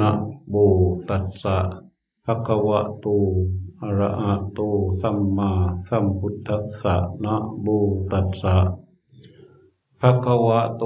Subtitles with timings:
[0.00, 0.10] นะ
[0.48, 0.54] โม
[1.08, 1.58] ตัสสะ
[2.24, 3.06] ภะคะวะโต
[3.82, 4.60] อะระหะโต
[5.00, 5.50] สัมมา
[5.88, 7.66] สัมพุทธัสสะนะโม
[8.12, 8.56] ตัสสะ
[10.00, 10.84] ภะคะวะโต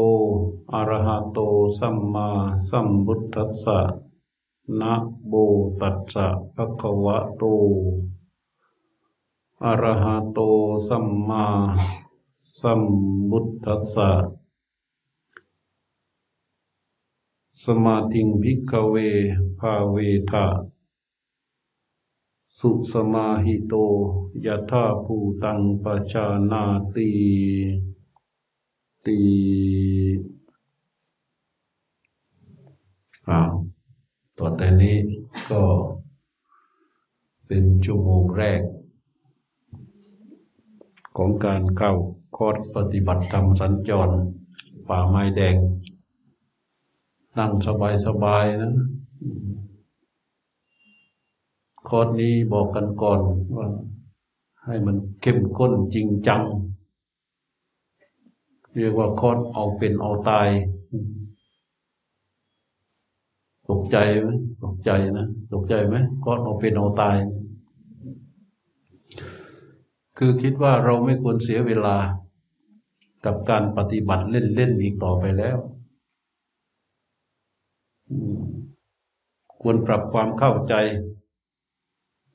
[0.73, 1.39] อะระหะโต
[1.79, 2.29] สัมมา
[2.69, 3.79] สัมพุทธัสสะ
[4.81, 4.93] นะ
[5.27, 5.33] โม
[5.81, 7.43] ตัสสะภะคะวะโต
[9.65, 10.39] อะระหะโต
[10.89, 11.47] สัมมา
[12.59, 12.83] สัม
[13.31, 14.11] พุทธัสสะ
[17.65, 18.97] สมาธิงพิกเว
[19.59, 19.97] ภาเว
[20.31, 20.47] ทะ
[22.59, 23.75] สุสมาหิโต
[24.45, 26.65] ยะธาภูตังปชานา
[26.95, 27.11] ตี
[29.05, 29.21] ตี
[33.29, 33.53] อ้าว
[34.39, 34.99] ต่อแต่นี้
[35.51, 35.63] ก็
[37.47, 38.63] เป็นชั่วโมงแรก
[41.17, 41.93] ของการเข้า
[42.37, 44.09] คอร์สปฏิบัติธรรมสัญจร
[44.89, 45.57] ป่าไม้แดง
[47.39, 48.73] นั่งสบายสบายๆนะ
[51.89, 53.21] คอร์สนี้บอกกันก่อน
[53.57, 53.69] ว่า
[54.65, 56.43] ให้มันเข้มข้นจริงจัง
[58.77, 60.49] เรียกว่าคอร์สเอาเป็นเอาตาย
[63.69, 64.29] ตกใจไหม
[64.63, 67.17] ตกใจนะตกใจไหมคอร์สเอาเป็นเอาตาย
[70.19, 71.97] คือคิดว่าเราไม่ควรเสียเวลา
[73.25, 75.59] กับการปฏิบัติเล่นๆอีกต่อไปแล้ว
[79.61, 80.75] ควรปรับความเข้าใจ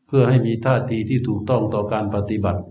[0.06, 2.62] เพื่อให้มีท่าทีที่ถูกต้องต่อการปฏิบัติ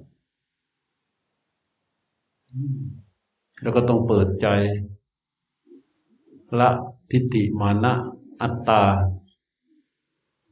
[3.62, 4.46] แล้วก็ต้องเปิดใจ
[6.60, 6.70] ละ
[7.10, 7.92] ทิฏฐิมานะ
[8.42, 8.82] อัตตา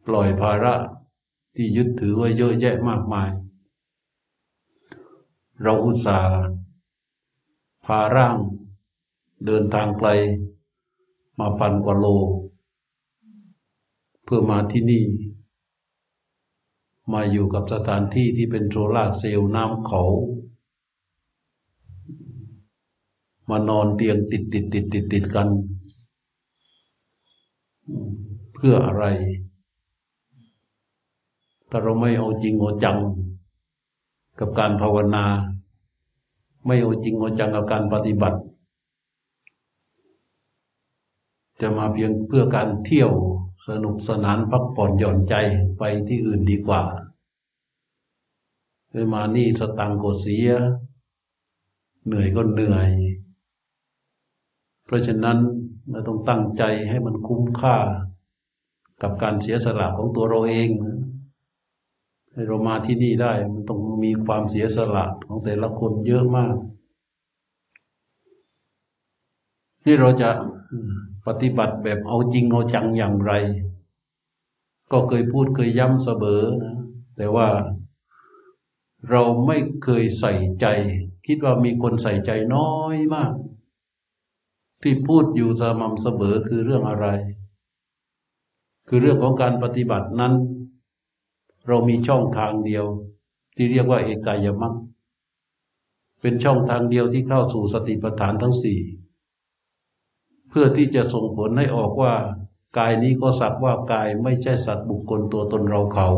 [0.07, 0.75] ปล่อยภาระ
[1.55, 3.31] ที่ยึดถือไว้เยอะแยะมากมาย
[5.63, 6.39] เราอุตส่าห์
[7.85, 8.37] พาร่าง
[9.47, 10.09] เดินทางไกล
[11.39, 12.07] มาพันกว่าโล
[14.25, 15.05] เพื่อมาที่นี่
[17.13, 20.03] มาอยู่กับสถานที่ที่เป็นโซลาเซลล์น้ำเขา
[23.49, 25.49] มานอนเตียงติดติดติดติดติดกัน
[28.55, 29.05] เพื่ออะไร
[31.71, 32.99] ถ้าเราไม่เอาจริงเอาจัง
[34.39, 35.25] กับการภาวนา
[36.67, 38.39] ไม่เอาจริงเอาจังกับการปฏิบัติ
[41.61, 43.11] จะมาเพียงเพื่อการเที่ยว
[43.69, 45.35] สนุกสนานพักผ่อนหย่อนใจ
[45.79, 46.83] ไปที่อื่นดีกว่า
[48.91, 50.51] ไปมานี่สตังค์ก็เสีย
[52.07, 52.91] เหนื่อยก็เหนื่อย
[54.85, 55.39] เพราะฉะนั้น
[55.91, 57.77] เราต้องตั้งใจให้มันคุ้มค่า
[59.03, 60.71] กับการเสียสละของตัวเราเอง
[62.33, 66.55] ให้เรามาที่นี่ได้มันต้องมีความเสียสละของแต่ละคนเยอะมาก
[69.85, 70.31] ที่เราจะ
[71.29, 73.33] ปฏิบัติแบบเอาจริงเอาจังอย่างไร
[74.93, 76.77] ก็เคยพูดเคยย้ำเสมอนะ
[77.17, 77.49] แต่ว่า
[79.11, 80.67] เราไม่เคยใส่ใจ
[81.27, 83.33] คิดว่ามีคนใส่ใจน้อยมาก
[84.83, 87.07] ที่พูดอยู่สม่ำเสมอคือเรื่องอะไร
[88.89, 90.35] คือเรื่องของการปฏิบัตินั้น
[91.67, 92.85] เรามีช่องทางเดียว
[93.57, 94.75] ที่เรียกว่าเอกายมัค
[96.21, 98.79] เป็นช่องทางเดียวที่เข้าสู่สติปัฏฐานทั้งสี่
[100.49, 102.15] เพื่อที่จะส่งผลให้ออกว่า
[102.79, 106.09] กายนี้ก็สักว่ากายไม่ใช่สัตว์บุคคลตัวตนเราเขา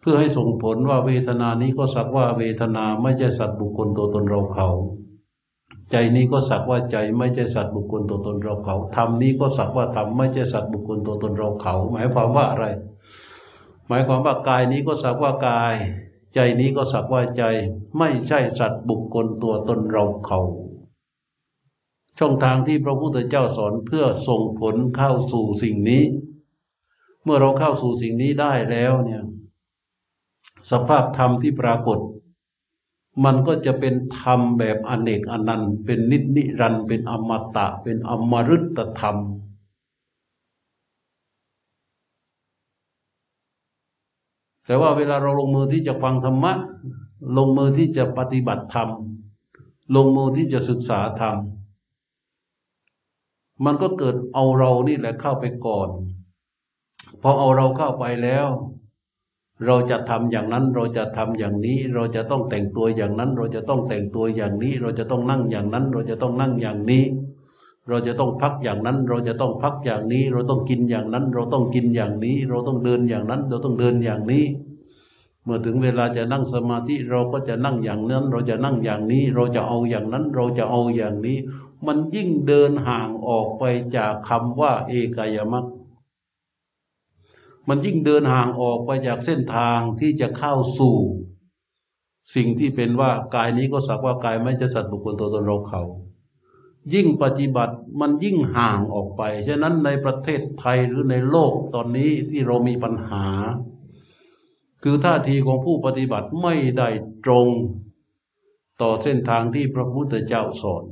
[0.00, 4.68] เพื่อให้ส่งผลว่าเวทนานี้ก็สักว่าเวทนาไม่ใช่สัตว์บุคคลตัวตนเราเขา
[5.90, 12.66] ใจนี้ก็สักว่าใจไม่ใช่สัตว์บุคคลตัวตนเราเขาธรรมนี้ก็สักว่าธรรมไม่ใช่สัตว์บุคคลตัวตนเราเขา หมายความว่าอะไร
[13.88, 15.74] หมายความว่ากายนี้ก็สักว่ากาย
[16.34, 17.42] ใจนี้ก็สักว่าใจ
[17.98, 20.40] ไม่ใช่สัตว์บุคคลตัวตนเราเขา
[22.18, 26.02] ช่องทางที่พระพุทธเจ้าสอนเพื่อส่งผลเข้าสู่สิ่งนี้
[27.24, 29.22] เมื่อเราเข้าสู่สิ่งนี้ได้แล้วเนี่ย
[30.70, 31.98] สภาพธรรมที่ปรากฏ
[33.24, 39.16] มันก็จะเป็นธรรมแบบอเนกอนันต์ เป็นนิจนิรันดร์เป็นอมตะ เป็นอมฤตธรรม
[44.64, 46.52] แต่ว่าเวลาเราลงมือที่จะฟังธรรมะ
[47.36, 48.88] ลงมือที่จะปฏิบัติธรรม
[49.96, 51.36] ลงมือที่จะศึกษาธรรม
[53.64, 55.88] มันก็เกิดเอาเรานี่แหละเข้าไปก่อน
[57.22, 58.48] พอเอาเราเข้าไปแล้ว
[59.66, 67.04] เราจะทำอย่างนั้นเราจะทำอย่างนี้ เราจะต้องแต่งตัวอย่างนั้น เราจะต้องแต่งตัวอย่างนี้ เราจะต้องนั่งอย่างนั้น เราจะต้องนั่งอย่างนี้
[67.88, 74.44] เราจะต้องพักอย่างนั้น เราจะต้องพักอย่างนี้ เราต้องกินอย่างนั้น เราต้องกินอย่างนี้ เราต้องเดินอย่างนั้น เราต้องเดินอย่างนี้
[75.44, 81.38] เมื่อถึงเวลาจะนั่งสมาธิเราก็จะนั่งอย่างนั้น เราจะนั่งอย่างนี้ เราจะเอาอย่างนั้น เราจะเอาอย่างนี้
[81.86, 83.64] มันยิ่งเดินห่างออกไป
[83.96, 85.66] จากคำว่า เอกายมัค
[87.68, 90.96] มันยิ่งเดินห่างออกไปจากเส้นทางที่จะเข้าสู่
[92.34, 95.82] สิ่งที่เป็นว่ากายนี้ก็สักว่ากายไม่ใช่สัตว์บุคคลตัวตนเราเขา
[96.94, 103.26] ยิ่งปฏิบัติมันยิ่งห่างออกไป ฉะนั้นในประเทศไทยหรือในโลกตอนนี้ที่เรามีปัญหา
[104.82, 106.88] คือท่าทีของผู้ปฏิบัติไม่ได้
[107.24, 107.48] ตรง
[108.82, 110.84] ต่อเส้นทางที่พระพุทธเจ้าสอน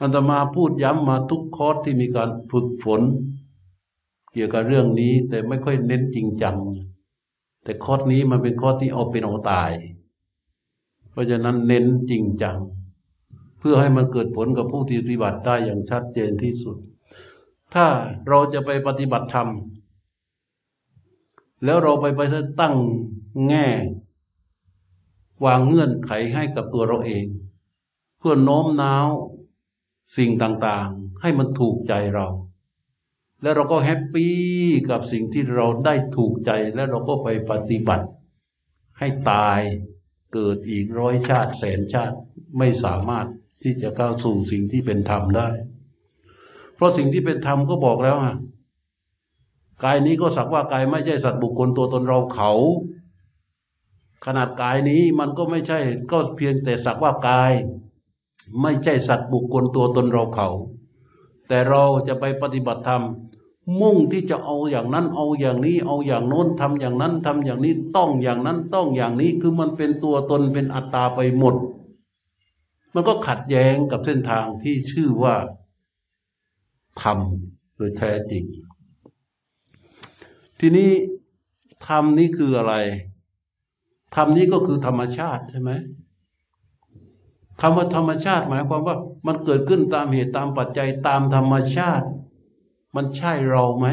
[0.00, 3.02] อันตมาพูดย้ำมาทุกคอร์สที่มีการฝึกฝน
[4.32, 6.56] เกี่ยวกับเรื่องนี้ แต่ไม่ค่อยเน้นจริงจัง
[7.64, 9.72] แต่คอร์สนี้มันเป็นคอร์สที่เอาเป็นเอาตาย
[11.10, 12.58] เพราะฉะนั้นเน้นจริงจัง
[13.58, 16.76] เพื่อให้มันเกิดผลกับผู้ที่ปฏิบัติได้อย่างชัดเจนที่สุด
[17.74, 17.86] ถ้า
[18.28, 19.48] เราจะไปปฏิบัติธรรม
[21.64, 22.20] แล้วเราไปไป
[22.60, 22.74] ตั้ง
[23.48, 23.66] แง่
[25.44, 27.26] วางเงื่อนไขให้กับตัวเราเอง
[28.18, 29.06] เพื่อโน้มน้าว
[30.16, 32.26] สิ่งต่างๆ ให้มันถูกใจเรา
[33.42, 34.34] แล้วเราก็แฮปปี้
[34.90, 38.06] กับสิ่งที่เราได้ถูกใจแล้วเราก็ไปปฏิบัติ
[38.98, 39.60] ให้ตาย
[40.32, 42.16] เกิดอีกร้อยชาติแสนชาติ
[42.58, 43.26] ไม่สามารถ
[43.62, 45.48] ที่จะก้าวสู่สิ่งที่เป็นธรรมได้
[46.74, 48.36] เพราะสิ่งที่เป็นธรรมก็บอกแล้วฮะ
[49.84, 52.52] กายนี้ก็สักว่ากายไม่ใช่สัตว์บุคคลตัวตนเราเขา
[54.26, 55.78] ขนาดกายนี้มันก็ไม่ใช่
[56.10, 57.52] ก็เพียงแต่สักว่ากาย
[58.62, 60.48] ไม่ใช่สัตว์บุคคลตัวตนเราเขา
[61.48, 63.04] แต่เราจะไปปฏิบัติธรรม
[63.80, 71.54] มุ่งที่จะเอาอย่างนั้น เอาอย่างนี้ เอาอย่างโน้นทำอย่างนั้นทำอย่างนี้ต้องอย่างนั้นต้องอย่างนี้คือมันเป็นตัวตนเป็นอัตตาไปหมด
[72.94, 75.34] มันก็ขัดแย้งกับเส้นทางที่ชื่อว่า
[77.02, 77.18] ธรรม
[77.76, 78.44] โดยแท้จริง
[80.60, 80.90] ทีนี้
[81.86, 82.74] ธรรมนี้คืออะไร
[84.14, 85.70] ธรรมนี้ก็คือธรรมชาติใช่ไหม
[87.60, 88.96] คำว่าธรรมชาติ หมายความว่า
[89.26, 92.06] มันเกิดขึ้นตามเหตุตามปัจจัยตามธรรมชาติ
[92.96, 93.86] มันใช่เราไหม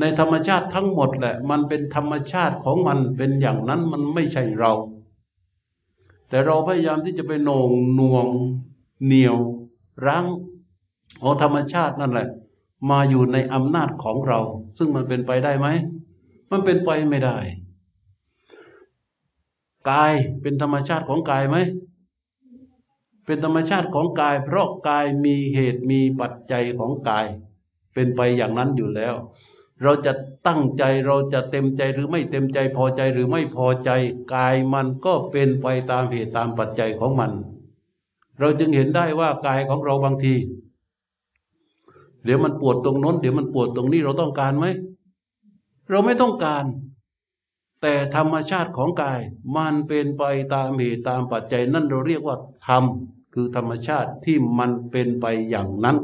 [0.00, 4.72] ในธรรมชาติทั้งหมดแหละ มันเป็นธรรมชาติของมันเป็นอย่างนั้นมันไม่ใช่เรา
[6.28, 8.26] แต่เราพยายามที่จะไปโหน่งหน่วง
[9.04, 9.36] เหนียว
[10.06, 10.26] รั้ง
[11.20, 12.28] เอาธรรมชาตินั่นแหละ
[12.90, 14.40] มาอยู่ในอำนาจของเรา
[14.78, 15.68] ซึ่งมันเป็นไปได้ไหม
[16.50, 17.38] มันเป็นไปไม่ได้
[19.90, 20.12] กาย
[20.42, 21.56] เป็นธรรมชาติของกายไหม
[23.24, 27.26] เป็นธรรมชาติของกาย เพราะกายมีเหตุมีปัจจัยของกาย
[27.94, 29.14] เป็นไปอย่างนั้นอยู่แล้ว
[29.82, 30.12] เราจะ
[30.46, 33.90] ตั้งใจเราจะเต็มใจหรือไม่เต็มใจพอใจหรือไม่พอใจ
[34.34, 37.32] กายมันก็เป็นไปตามเหตุตามปัจจัยของมัน
[38.38, 40.34] เราจึงเห็นได้ว่ากายของเราบางที
[42.24, 44.66] เดี๋ยวมันปวดตรงน้น เดี๋ยวมันปวดตรงนี้เราต้องการไหม
[45.90, 46.64] เราไม่ต้องการ
[47.82, 49.20] แต่ธรรมชาติของกาย
[49.56, 50.22] มันเป็นไป
[50.54, 52.36] ตามเหตุตามปัจจัยนั่นเราเรียกว่า
[52.66, 52.84] ธรรม
[53.34, 55.96] คือธรรมชาติที่มันเป็นไปอย่างนั้น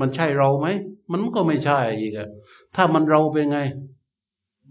[0.00, 0.66] มันใช่เราไหม
[1.12, 2.28] มันก็ไม่ใช่อีกอะ
[2.74, 3.58] ถ้ามันเราเป็นไง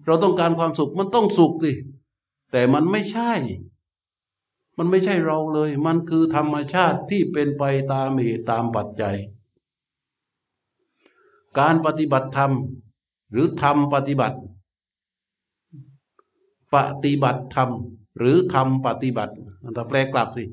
[0.05, 1.73] เราต้องการความสุขมันต้องสุขสิ
[2.51, 3.31] แต่มันไม่ใช่
[4.77, 9.17] มันไม่ใช่เราเลย มันคือธรรมชาติที่เป็นไปตามเหตุตามปัจจัย
[11.59, 12.51] การปฏิบัติธรรม
[13.31, 14.37] หรือธรรมปฏิบัติ
[16.73, 17.69] ปฏิบัติธรรม
[18.17, 19.33] หรือทำปฏิบัติ
[19.73, 20.43] เราแปลกลับสิ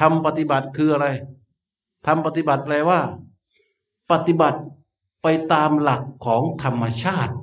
[0.00, 1.06] ทำปฏิบัติคืออะไร
[2.06, 3.00] ทำปฏิบัติแปลว่า
[4.10, 4.60] ปฏิบัติ
[5.22, 7.34] ไปตามหลักของธรรมชาติ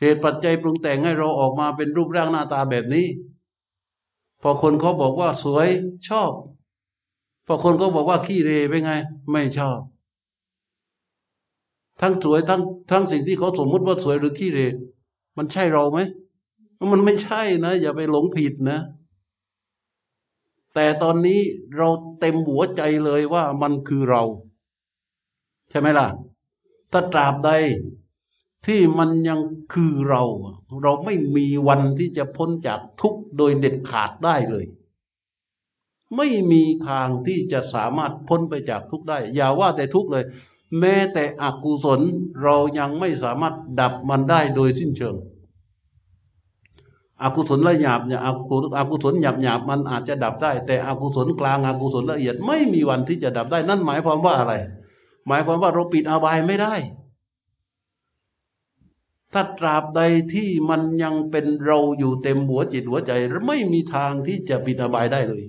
[0.00, 3.06] เหตุปัจจัยปรุงแต่งให้เราออกมาเป็นรูปร่างหน้าตาแบบนี้
[4.42, 5.68] พอคนเขาบอกว่าสวย
[6.08, 6.32] ชอบ
[7.46, 8.92] พอคนเขาบอกว่าขี้เรเป็นไง
[9.32, 9.78] ไม่ชอบ
[12.00, 14.60] ทั้งสวยทั้งทั้งสิ่งที่เขาสมมุติว่าสวยหรือขี้เร
[15.36, 15.98] มันใช่เราไหม
[16.92, 18.78] มันไม่ใช่นะ อย่าไปหลงผิดนะ
[20.74, 21.40] แต่ตอนนี้
[21.76, 21.88] เรา
[22.20, 24.22] เต็มหัวใจเลยว่ามันคือเรา
[25.70, 26.08] ใช่ไหมล่ะ
[26.92, 27.50] ถ้าตราบใด
[28.66, 29.40] ที่มันยัง
[29.72, 30.22] คือเรา
[30.82, 34.64] เราไม่มีวันที่จะพ้นจากทุกข์โดยเด็ดขาดได้เลย
[36.16, 40.24] ไม่มีทางที่จะสามารถพ้นไปจากทุกข์ได้ อย่าว่าแต่ทุกข์เลย
[40.78, 42.00] แม้แต่อกุศล
[42.42, 45.16] เรายังไม่สามารถดับมันได้โดยสิ้นเชิง
[47.22, 54.54] อกุศลละหยาบเนี่ยอกุอกุศลหยาบหยาบมันอาจจะดับได้ แต่อกุศลกลางอกุศลละเอียดไม่มีวันที่จะดับได้ นั่นหมายความว่าอะไร
[55.26, 56.74] หมายความว่าเราปิดอบายไม่ได้
[59.32, 60.00] ถ้าตราบใด
[60.34, 63.12] ที่มันยังเป็นเราอยู่เต็มหัวจิตหัวใจ
[63.46, 65.42] ไม่มีทางที่จะปิดอบายได้เลย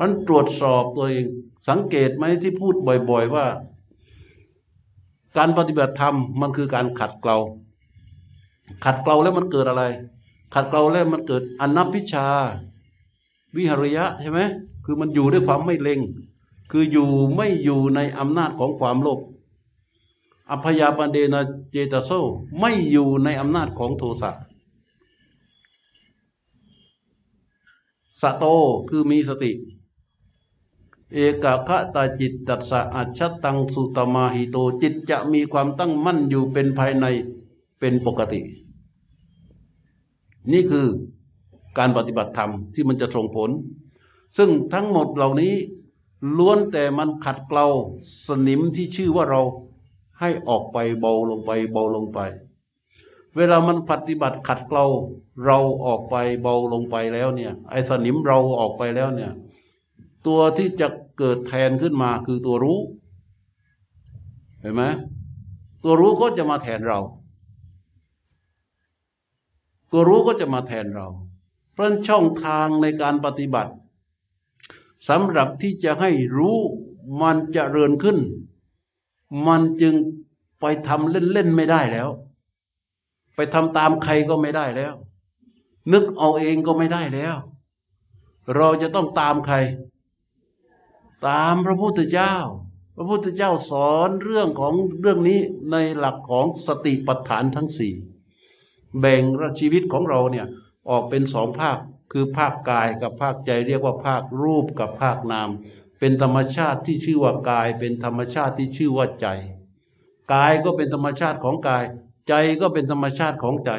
[0.00, 1.26] มันตรวจสอบตัวเอง
[1.68, 3.46] สังเกตไหมที่พูดบ่อย ๆ ว่า
[5.36, 7.36] การปฏิบัติธรรมมันคือการขัดเกลา
[8.84, 9.84] ขัดเกลาแล้วมันเกิดอะไร
[10.54, 12.26] ขัดเกลาแล้วมันเกิดอนัพพิชา
[13.56, 14.40] วิหริยะใช่ไหม
[14.84, 16.00] คือมันอยู่ด้วยความไม่เล็ง
[16.70, 19.20] คืออยู่ไม่อยู่ในอำนาจของความโลภ
[20.50, 22.10] อพยาปเดนะเจตโซ
[22.60, 24.30] ไม่อยู่ในอำนาจของโทสะ
[28.20, 28.44] สะโต
[28.88, 29.52] คือมีสติ
[31.14, 37.06] เอกคะตาจิตตัสสะอัจฉตังสุตมาหิโตจิตจะมีความตั้งมั่นอยู่เป็นภายใน
[37.78, 38.40] เป็นปกติ
[40.52, 40.86] นี่คือ
[41.78, 43.50] การปฏิบัติธรรมที่มันจะส่งผล
[44.36, 45.54] ซึ่งทั้งหมดเหล่านี้
[46.38, 47.66] ล้วนแต่มันขัดเกลา
[48.26, 49.42] สนิมที่ชื่อว่าเรา
[50.20, 52.18] ให้ออกไปเบาลงไปเบาลงไป
[53.36, 54.86] เวลามันปฏิบัติขัดเกลา
[55.44, 59.32] เราออกไปเบาลงไปแล้วเนี่ยไอ้สนิมเราออกไปแล้วเนี่ย
[60.26, 62.80] ตัวที่จะเกิดแทนขึ้นมาคือตัวรู้
[64.60, 64.82] เห็นไหม
[65.82, 67.00] ตัวรู้ก็จะมาแทนเรา
[69.92, 71.08] ตัวรู้ก็จะมาแทนเรา
[71.72, 73.72] เพราะช่องทางในการปฏิบัติ
[75.08, 76.56] สำหรับที่จะให้รู้
[77.22, 78.18] มันจะเริญขึ้น
[79.46, 79.94] มันจึง
[80.60, 82.08] ไปทำเล่นๆไม่ได้แล้ว
[83.34, 84.94] ไปทำตามใครก็ไม่ได้แล้ว
[85.92, 87.36] นึกเอาเองก็ไม่ได้แล้ว
[88.56, 89.56] เราจะต้องตามใคร
[91.26, 92.34] ตามพระพุทธเจ้า
[92.96, 95.40] พระพุทธเจ้าสอนเรื่องของเรื่องนี้
[95.72, 97.94] ในหลักของสติปัฏฐานทั้งสี่
[98.98, 99.22] แบ่ง
[99.60, 100.46] ชีวิตของเราเนี่ย
[100.88, 101.78] ออกเป็นสองภาค
[102.12, 105.48] คือภาคกายกับภาคใจเรียกว่าภาครูปกับภาคนาม
[105.98, 109.26] เป็นธรรมชาติที่ชื่อว่ากาย เป็นธรรมชาติที่ชื่อว่าใจ
[110.32, 111.84] กายก็เป็นธรรมชาติของกาย
[112.28, 113.72] ใจก็เป็นธรรมชาติของใจ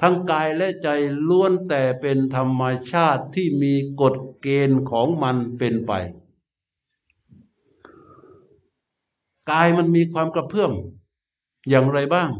[0.00, 0.88] ทั้งกายและใจ
[1.28, 5.92] ล้วนแต่เป็นธรรมชาติที่มีกฎเกณฑ์ของมันเป็นไป
[9.50, 10.72] กายมันมีความกระเพื่อม
[11.68, 12.30] อย่างไรบ้าง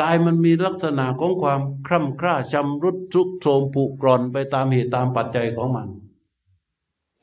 [0.00, 5.88] กายมันมีลักษณะของความคร่ำคร่าชำรุดทุกโทรมผุกร่อนไปตามเหตุตามปัจจัยของมัน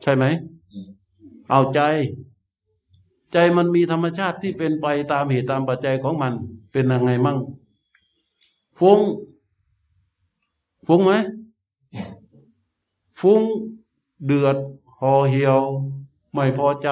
[0.01, 0.25] ใช่ไหม
[1.49, 1.79] เอาใจ
[3.33, 6.33] ใจมันมีธรรมชาติที่เป็นไปตามเหตุตามปัจจัยของมัน
[6.71, 7.37] เป็นยังไงมั่ง
[8.79, 8.99] ฟุ้ง
[10.87, 11.13] ฟุ้งไหม
[13.21, 13.41] ฟุ้ง
[14.25, 14.57] เดือด
[14.99, 15.59] ห่อเหี่ยว
[16.33, 16.89] ไม่พอใจ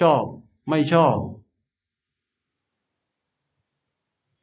[0.00, 0.24] ชอบ
[0.68, 1.16] ไม่ชอบ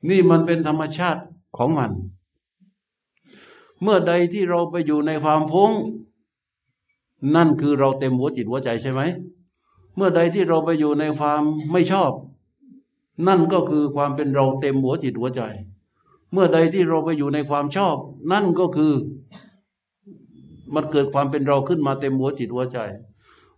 [0.10, 1.22] นี่มันเป็นธรรมชาติ
[1.58, 1.92] ของมัน
[3.82, 5.72] เมื่อใดที่เราไปอยู่ในความพุ้ง
[7.36, 9.02] นั่นคือเราเต็มหัวจิตหัวใจใช่ไหม
[9.96, 11.42] เมื่อใดที่เราไปอยู่ในความ
[11.72, 12.12] ไม่ชอบ
[13.28, 15.42] นั่นก็คือความเป็นเราเต็มหัวจิตหัวใจ
[16.32, 17.96] เมื่อใดที่เราไปอยู่ในความชอบ
[18.32, 18.94] นั่นก็คือ
[20.74, 22.78] มันเกิดความเป็นเราขึ้นมาเต็มหัวจิตหัวใจ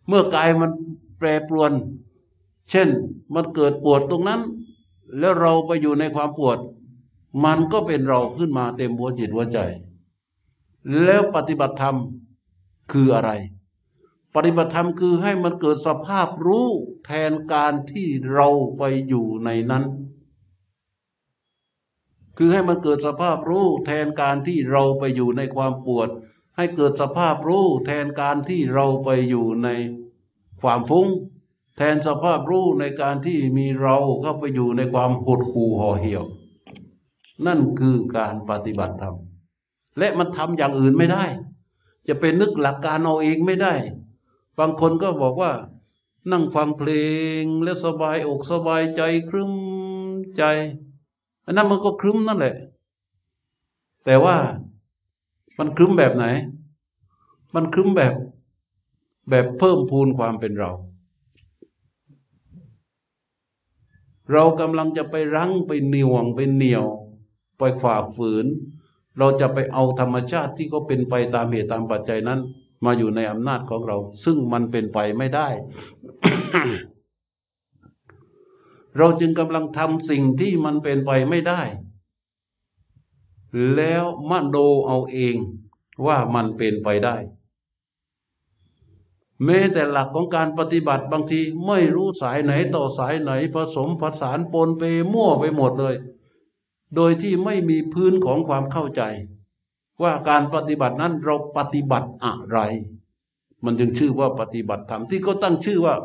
[0.07, 0.71] เมื่อกายมัน
[1.17, 1.71] แปรปรวน
[2.69, 2.89] เช่น
[3.33, 4.41] มันเกิดปวดตรงนั้น
[5.19, 6.57] แล้วเราไปอยู่ในความปวด
[7.43, 9.57] มันก็เป็นเราขึ้นมาเต็มหัวจิตหัวใจ
[11.03, 11.97] แล้วปฏิบัติธรรม
[12.91, 13.31] คืออะไร
[14.35, 16.67] ปฏิบัติธรรมคือให้มันเกิดสภาพรู้
[17.05, 19.83] แทนการที่เราไปอยู่ในนั้น
[22.37, 26.09] คือให้มันเกิดสภาพรู้แทนการที่เราไปอยู่ในความปวด
[26.57, 29.69] ให้เกิดสภาพรู้แทนการที่เราไปอยู่ใน
[30.63, 31.07] ความฟุ้ง
[31.77, 36.23] แทนสภาพรู้ในการที่มีเราเข้าไปอยู่ในความหดหู่ห่อเหี่ยว
[37.45, 39.15] นั่นคือการปฏิบัติธรรม
[39.97, 41.25] และมันทำอย่างอื่นไม่ได้
[42.07, 43.73] จะไปนึกหลักการเอาเองไม่ได้
[44.59, 45.51] บางคนก็บอกว่า
[46.31, 46.89] นั่งฟังเพล
[47.41, 49.53] งและสบายอกสบายใจครึ้ม
[50.37, 50.43] ใจ
[51.45, 52.55] อันนั้นมันก็ครึ้มนั่นแหละ
[54.05, 54.35] แต่ว่า
[55.59, 56.25] มันครึ้มแบบไหน
[57.55, 58.13] มันครึ้มแบบ
[59.29, 60.71] แบบเพิ่มพูนความเป็นเรา
[64.31, 66.85] เรากำลังจะไปรั้งไปเหนียวงไปเหนียว
[67.57, 68.45] ไปฝ่าฝืน
[69.17, 72.39] เราจะไปเอาธรรมชาติที่เขาเป็นไปตามเหตุตามปัจจัยนั้น
[72.85, 75.47] มาอยู่ในอำนาจของเรา ซึ่งมันเป็นไปไม่ได้
[78.97, 81.61] เราจึงกำลังทำสิ่งที่มันเป็นไปไม่ได้
[83.75, 84.55] แล้วมโน
[84.87, 85.35] เอาเอง
[86.05, 87.15] ว่ามันเป็นไปได้
[89.45, 94.83] แม้แต่หลักของการปฏิบัติบางทีไม่รู้สายไหนต่อสายไหนผสมผสานปนไป
[95.13, 95.95] มั่วไปหมดเลย
[96.95, 99.01] โดยที่ไม่มีพื้นของความเข้าใจ
[100.01, 102.59] ว่าการปฏิบัตินั้นเราปฏิบัติอะไร
[103.63, 105.95] มันจึงชื่อว่าปฏิบัติธรรมที่เขาตั้งชื่อว่า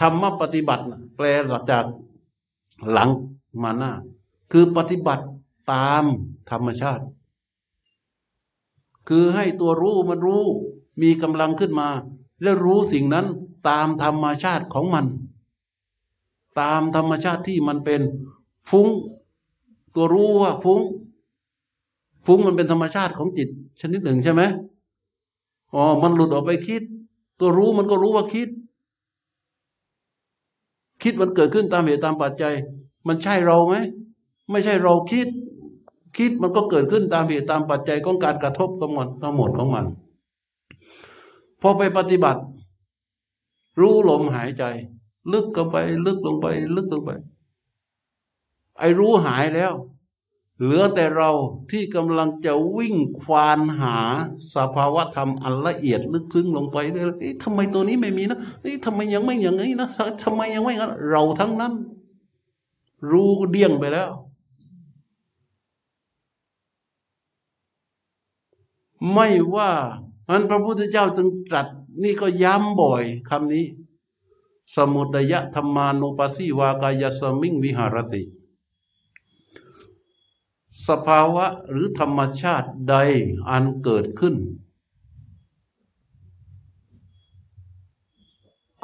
[0.00, 0.84] ธรรมปฏิบัติ
[1.16, 1.26] แปล
[1.70, 1.84] จาก
[2.90, 3.10] หลัง
[3.62, 3.92] มาหน้า
[4.52, 5.24] คือปฏิบัติ
[5.72, 6.04] ตาม
[6.50, 7.04] ธรรมชาติ
[9.08, 10.44] คือให้ตัวรู้มันรู้
[11.02, 11.88] มีกำลังขึ้นมา
[12.42, 13.26] และรู้สิ่งนั้น
[13.68, 15.06] ตามธรรมชาติของมัน
[16.60, 18.00] ตามธรรมชาติที่มันเป็น
[18.70, 18.88] ฟุ้ง
[19.94, 20.80] ตัวรู้ว่าฟุ้ง
[22.26, 23.48] ฟุ้งมันเป็นธรรมชาติของจิต
[23.80, 24.42] ชนิดหนึ่งใช่ไหม
[25.74, 26.82] อ๋อมันหลุดออกไปคิด
[27.38, 28.48] ตัวรู้มันก็รู้ว่าคิด
[31.02, 32.54] คิดมันเกิดขึ้นตามเหตุตามปัจจัย
[33.06, 33.74] มันใช่เราไหม
[34.50, 35.28] ไม่ใช่เราคิด
[36.18, 39.86] คิดมันก็เกิดขึ้นตามเหตุตามปัจจัยของการกระทบทั้งหมดทั้งหมดของมัน
[41.66, 42.42] อไปปฏิบัติ
[43.80, 44.64] รู้ลมหายใจ
[45.32, 46.46] ลึกเข้าไป ลึกลงไป
[46.76, 47.10] ลึกลงไป
[48.78, 49.72] ไอ้รู้หายแล้ว
[50.60, 51.30] เหลือแต่เรา
[51.70, 53.96] ที่กำลังจะวิ่งควานหา
[54.54, 58.38] สภาวะธรรมอันละเอียดลึกซึ้งลงไปเลยทำไมตัวนี้ไม่มีนะ
[58.84, 59.88] ทำไมยังไม่อย่างนี้นะ
[60.22, 61.72] ทำไมยังไม่งั้นเราทั้งนั้น
[63.10, 64.10] รู้เดี่ยงไปแล้ว
[69.12, 69.70] ไม่ว่า
[70.28, 71.66] มันพระพุทธเจ้าจึงตรัส
[72.02, 73.64] นี่ก็ย้ำบ่อยคำนี้
[74.76, 78.22] สมุดยะธรรมานุปัสสีวากายสมิงวิหารติ
[80.88, 82.96] สภาวะหรือธรรมชาติใด
[83.50, 84.34] อันเกิดขึ้น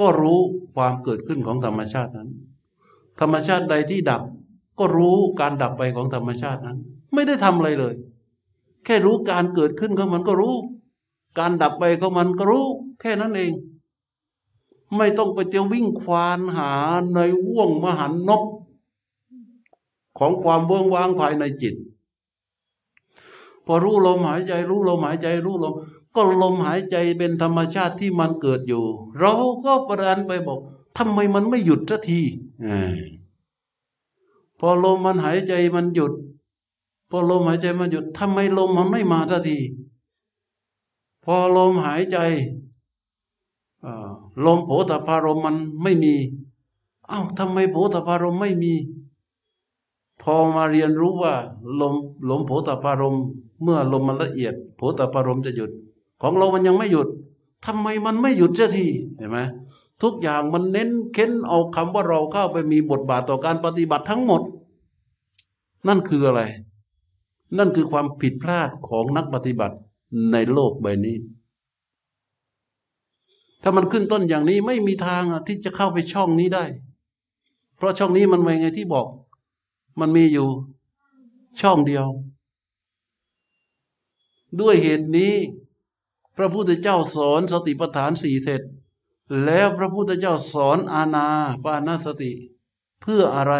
[0.00, 0.40] ก็รู้
[0.74, 2.30] ความเกิดขึ้นของธรรมชาตินั้น
[3.20, 4.22] ธรรมชาติใดที่ดับ
[4.78, 6.78] ก็รู้การดับไปของธรรมชาตินั้น
[7.14, 7.94] ไม่ได้ทำอะไรเลย
[8.84, 10.54] แค่รู้การเกิดขึ้นของมันก็รู้
[11.38, 12.66] การดับไปของมันก็รู้
[13.00, 13.52] แค่นั้นเอง
[14.96, 16.72] ไม่ต้องไปเที่ยววิ่งควานหา
[17.14, 18.44] ในว่วงมหันนก
[20.18, 21.74] ของความเบื้งวางภายในจิต
[23.66, 25.74] พอรู้ลมหายใจรู้ลมหายใจรู้ลม
[26.14, 28.84] ก็ลมหายใจเป็นธรรมชาติที่มันเกิดอยู่
[29.18, 29.34] เรา
[29.64, 30.58] ก็ประดานไปบอก
[30.98, 32.20] ทำไมมันไม่หยุดสักที
[34.60, 36.12] พอลมมันหายใจมันหยุด
[37.10, 39.58] พอลมหายใจมันหยุดทำไมลมมันไม่มาสักที
[41.24, 42.18] พอลมหายใจ
[44.44, 46.14] ลมโผฏฐารมมันไม่มี
[47.08, 48.72] เอ้าทำไมโผฏฐารมไม่มี
[50.22, 51.34] พอมาเรียนรู้ว่า
[51.80, 51.94] ลม
[52.30, 53.16] ลมโผฏฐารม
[53.62, 55.70] เมื่อลมมันละเอียดโผฏฐารมจะหยุด
[56.22, 57.08] ของเรามันยังไม่หยุด
[57.66, 59.38] ทำไมมันไม่หยุดสักทีเห็นไหม
[60.02, 64.42] ทุกอย่างมันเน้นเค้นเอาคำว่าเราเข้าไปมีบทบาทต่อการปฏิบัติทั้งหมด
[65.88, 66.42] นั่นคืออะไร
[67.58, 69.76] นั่นคือความผิดพลาดของนักปฏิบัติ
[70.32, 71.16] ในโลกใบนี้
[73.62, 76.64] ถ้ามันขึ้นต้นอย่างนี้ไม่มีทางที่จะเข้าไปช่องนี้ได้
[77.76, 79.06] เพราะช่องนี้มันไงไงที่บอก
[80.00, 80.48] มันมีอยู่
[81.60, 82.06] ช่องเดียว
[84.60, 85.34] ด้วยเหตุนี้
[86.36, 88.62] พระพุทธเจ้าสอนสติปัฏฐานสี่เสร็จ
[89.44, 91.26] แล้วพระพุทธเจ้าสอนอาณา
[91.64, 92.32] ปานาสติ
[93.00, 93.54] เพื่ออะไร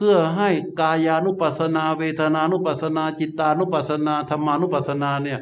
[0.00, 5.40] เพื่อให้กายานุปัสนา เวทนานุปัสนา จิตานุปัสนาธรรมานุปัสนาเนี่ย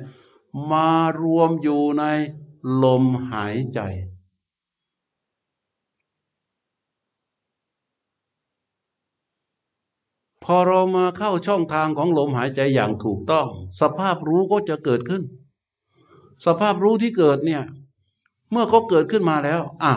[0.71, 0.91] มา
[1.23, 2.05] รวมอยู่ใน
[2.83, 3.81] ลมหายใจ
[10.45, 13.49] พอเรามาเข้าช่องทางของลมหายใจอย่างถูกต้อง
[13.81, 15.23] สภาพรู้ก็จะเกิดขึ้น
[16.47, 17.63] สภาพรู้ที่เกิดเนี่ย
[18.51, 19.95] เมื่อเขาเกิดขึ้นมาแล้วอะ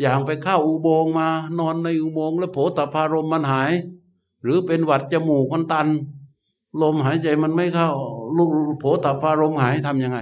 [0.00, 3.72] อย่างไปเข้าอุโบงมา นอนในอุโบงแล้วโผตพารมมันหาย
[4.42, 5.88] หรือเป็นหวัดจมูกมันตัน
[6.82, 7.90] ลมหายใจมันไม่เข้า
[8.36, 10.18] ลูกโผตพารมหายทำยังไง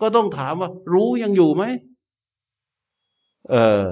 [0.00, 1.62] ก็ต้องถามว่า รู้ยังอยู่ไหม
[3.50, 3.86] เออ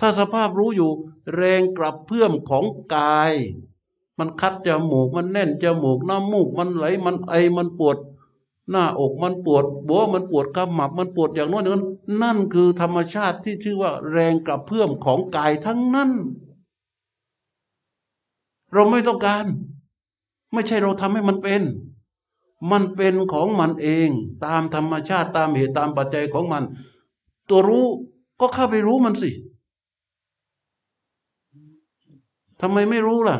[0.00, 0.90] ถ้าสภาพรู้อยู่
[1.34, 3.32] แรงกลับเพื่อมของกาย
[4.18, 7.96] มันคัดจมูกมันแน่นจมูกน้ำมูกมันไหลมันไอมันปวด
[8.70, 11.84] หน้าอกมันปวดบัวมันปวดกำหมับมันปวดอย่างโน้นอย่างนั้น
[12.22, 16.10] นั่นคือธรรมชาติที่ชื่อว่าแรงกระเพื่อมของกายทั้งนั้น
[18.72, 19.46] เราไม่ต้องการ
[20.52, 21.62] ไม่ใช่เราทำให้มันเป็น
[22.70, 24.08] มันเป็นของมันเอง
[24.44, 26.64] ตามธรรมชาติตามเหตุตามปัจจัยของมัน
[27.48, 27.86] ตัวรู้
[28.40, 29.30] ก็เข้าไปรู้มันสิ
[32.60, 33.38] ทำไมไม่รู้ล่ะ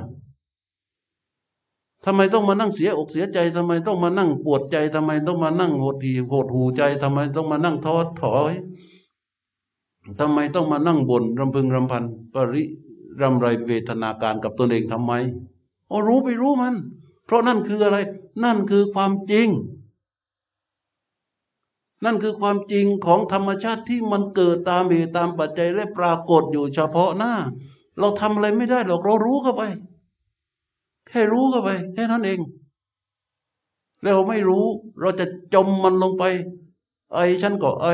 [2.08, 8.52] ทำไมต้องมานั่งเสียอกเสียใจทำไมต้องมานั่งปวดใจทำไมต้องมานั่งหดหีหดหูใจทำไมต้องมานั่งท้อถอย
[10.20, 12.62] ทำไมต้องมานั่งบน่นรำพึงรำพันปริ
[13.20, 15.12] รำไรเวทนาการกับตนเองทำไม
[15.90, 16.74] อ๋อรู้ไปรู้มัน
[17.24, 17.98] เพราะนั่นคืออะไร
[18.44, 19.48] นั่นคือความจริง
[22.04, 27.32] นั่นคือความจริงของธรรมชาติที่มันเกิดตามเหตุตามปัจจัยและปรากฏอยู่เฉพาะหน้า
[27.98, 29.62] เราทำอะไรไม่ได้หรอกเรารู้เข้าไป
[31.08, 32.40] แค่รู้เข้าไปแค่นั้นเอง
[34.02, 34.64] แล้วไม่รู้
[35.00, 36.24] เราจะจมมันลงไป
[37.14, 37.86] ไอฉันก็ไอ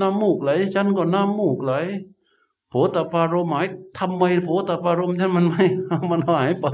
[0.00, 1.72] น้ำมูกไหลฉันก็น้ำมูกไหล
[2.68, 3.66] โผตปารมหมาย
[3.98, 5.64] ทำไมโผตปารมฉันมันไม่
[6.10, 6.66] มันหายไป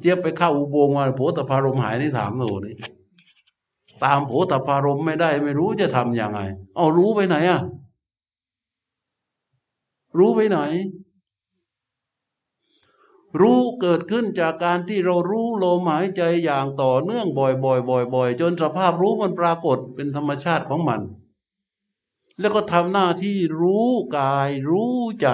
[0.00, 2.74] เจี๊ยบไปเข้าอุโบงมาโผตปารมหายนี่ถามหนูนี่
[4.04, 6.40] ตามโผตปารมไม่ได้ ไม่รู้จะทำยังไง
[6.76, 7.60] เอารู้ไปไหนอะ
[10.18, 10.58] รู้ไปไหน
[13.40, 21.00] รู้เกิดขึ้นจากการที่เรารู้ลมหายใจอย่างต่อเนื่องบ่อยๆบ่อยๆจนสภาพรู้มันปรากฏเป็นธรรมชาติของมัน
[22.38, 25.28] แล้วก็ทำหน้าที่รู้กายรู้ใจ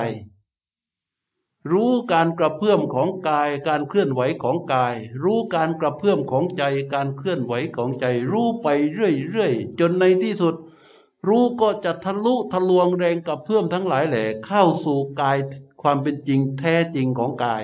[1.73, 6.63] รู้การกระเพื่อมของกาย การเคลื่อนไหวของกาย รู้การกระเพื่อมของใจ
[6.95, 10.55] การเคลื่อนไหวของใจ รู้ไปเรื่อยๆจนในที่สุด
[11.29, 15.39] รู้ก็จะทะลุทะลวงแรงกับเพื่อมทั้งหลายแหล่เข้าสู่กาย
[15.83, 17.63] ความเป็นจริงแท้จริงของกาย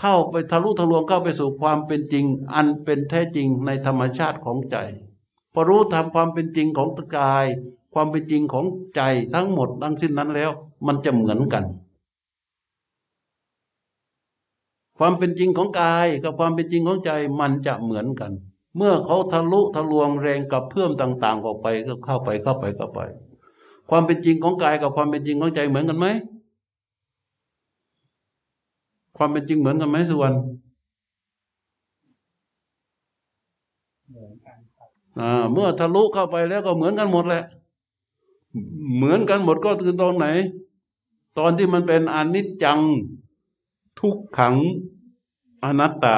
[0.00, 4.76] เข้าไปทะลุทะลวงเข้าไปสู่ความเป็นจริง อันเป็นแท้จริงในธรรมชาติของใจ
[5.52, 7.46] พอรู้ทำความเป็นจริงของกาย
[7.94, 8.64] ความเป็นจริงของ
[8.96, 9.02] ใจ
[9.34, 10.50] ทั้งหมดทั้งสิ้นนั้นแล้ว
[10.86, 11.64] มันจะเหมือนกัน
[14.98, 17.10] ความเป็นจริงของกายกับความเป็นจริงของใจ
[17.40, 18.32] มันจะเหมือนกัน
[18.76, 23.00] เมื่อเขาทะลุทะลวงแรงกับเพื่อมต่าง ๆ ออกไปก็เข้าไปเข้าไปเข้าไป
[23.90, 26.06] ความเป็นจริงของกายกับความเป็นจริงของใจเหมือนกันไหม
[29.22, 30.36] ความเป็นจริงเหมือนกันไหมสุวรรณ
[35.52, 37.44] เมื่อทะลุเข้าไปแล้วก็เหมือนกันหมดแหละ
[38.96, 40.26] เหมือนกันหมดก็คือตรงไหน
[41.38, 42.80] ตอนที่มันเป็นอนิจจัง
[44.00, 44.56] ทุกขัง
[45.64, 46.16] อนัตตา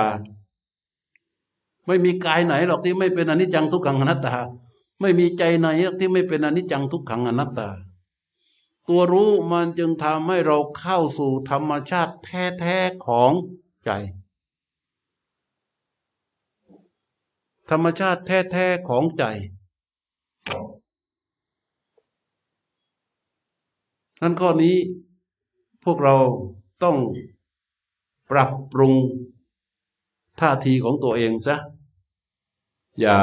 [1.87, 4.35] ไม่มีกายไหนหรอกที่ไม่เป็นอนิจจังทุกขังอนัตตา
[5.01, 7.69] ไม่มีใจไหนที่ไม่เป็นอนิจจังทุกขังอนัตตา
[8.89, 13.33] ตัวรู้มันจึงทำให้เราเข้าสู่ธรรมชาติแท้ๆของ
[13.85, 13.91] ใจ
[17.71, 19.25] ธรรมชาติแท้ๆของใจ
[24.21, 24.77] นั้นข้อนี้
[25.85, 26.17] พวกเรา
[26.83, 26.97] ต้อง
[28.31, 28.95] ปรับปรุง
[30.41, 31.57] ท่าทีของตัวเองซะ
[33.01, 33.17] อย่า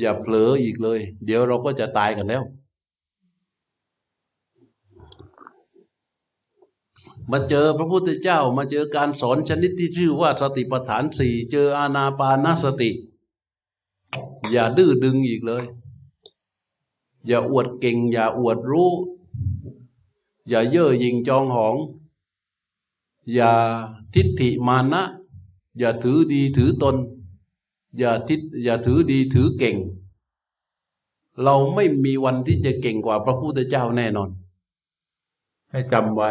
[0.00, 2.42] อย่าเผลออีกเลย เดี๋ยวเราก็จะตายกันแล้ว
[7.30, 12.90] มาเจอพระพุทธเจ้ามาเจอการสอนชนิดที่ชื่อว่าสติปัฏฐานสี่เจออาณาปานสติ
[14.52, 15.64] อย่าดื้อดึงอีกเลย
[17.26, 18.92] อย่าอวดเก่ง อย่าอวดรู้
[20.48, 21.76] อย่าเย่อหยิ่งจองหอง
[23.34, 23.52] อย่า
[24.14, 25.02] ทิฏฐิมานะ
[25.78, 26.96] อย่าถือดีถือตน
[27.98, 29.76] อย่าทิฏอย่าถือดีถือเก่ง
[31.42, 34.30] เราไม่มีวันที่จะเก่งกว่าพระพุทธเจ้าแน่นอน
[35.70, 36.30] ให้จำไว้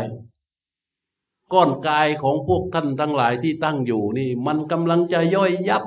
[1.54, 5.84] ก้อนกายของพวกท่านทั้งหลายที่ตั้งอยู่นี่ มันกำลังจะย่อยยับ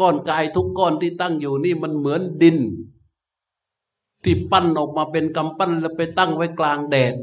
[0.00, 2.58] ก้อนกายทุกก้อนที่ตั้งอยู่นี่มันเหมือนดิน
[4.24, 7.14] ที่ปั้นออกมาเป็นกำปั้นแล้วไปตั้งไว้กลางแดด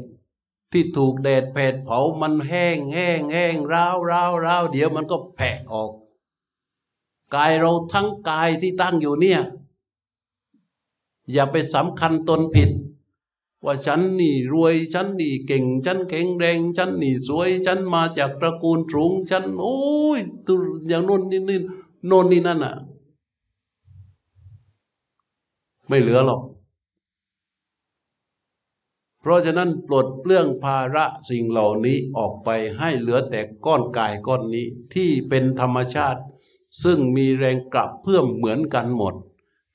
[0.72, 5.90] ที่ถูกแดดแผดเผามันแห้งแห้งแห้งร้าวร้าวร้าวเดี๋ยวมันก็แผะออก
[7.34, 9.40] กายเราทั้งกายที่ตั้งอยู่เนี่ย
[11.32, 12.70] อย่าไปสำคัญตนผิด
[13.64, 19.78] ว่าฉันนี่รวยฉันนี่เก่ง ฉันแข็งแรง ฉันนี่สวย ฉันมาจากตระกูลสูง ฉัน โอ้
[20.18, 20.56] ยตัว
[20.88, 21.58] อย่างโน้นนี่นี่
[22.06, 22.74] โน่นนี่นั่นอะ
[25.88, 26.42] ไม่เหลือหรอก
[29.20, 36.20] เพราะฉะนั้นปลดเปลื้องภาระสิ่งเหล่านี้ออกไปให้เหลือแต่ก้อนกายก้อนนี้ที่เป็นธรรมชาติ
[36.82, 39.14] ซึ่งมีแรงกลับเพื่อมเหมือนกันหมด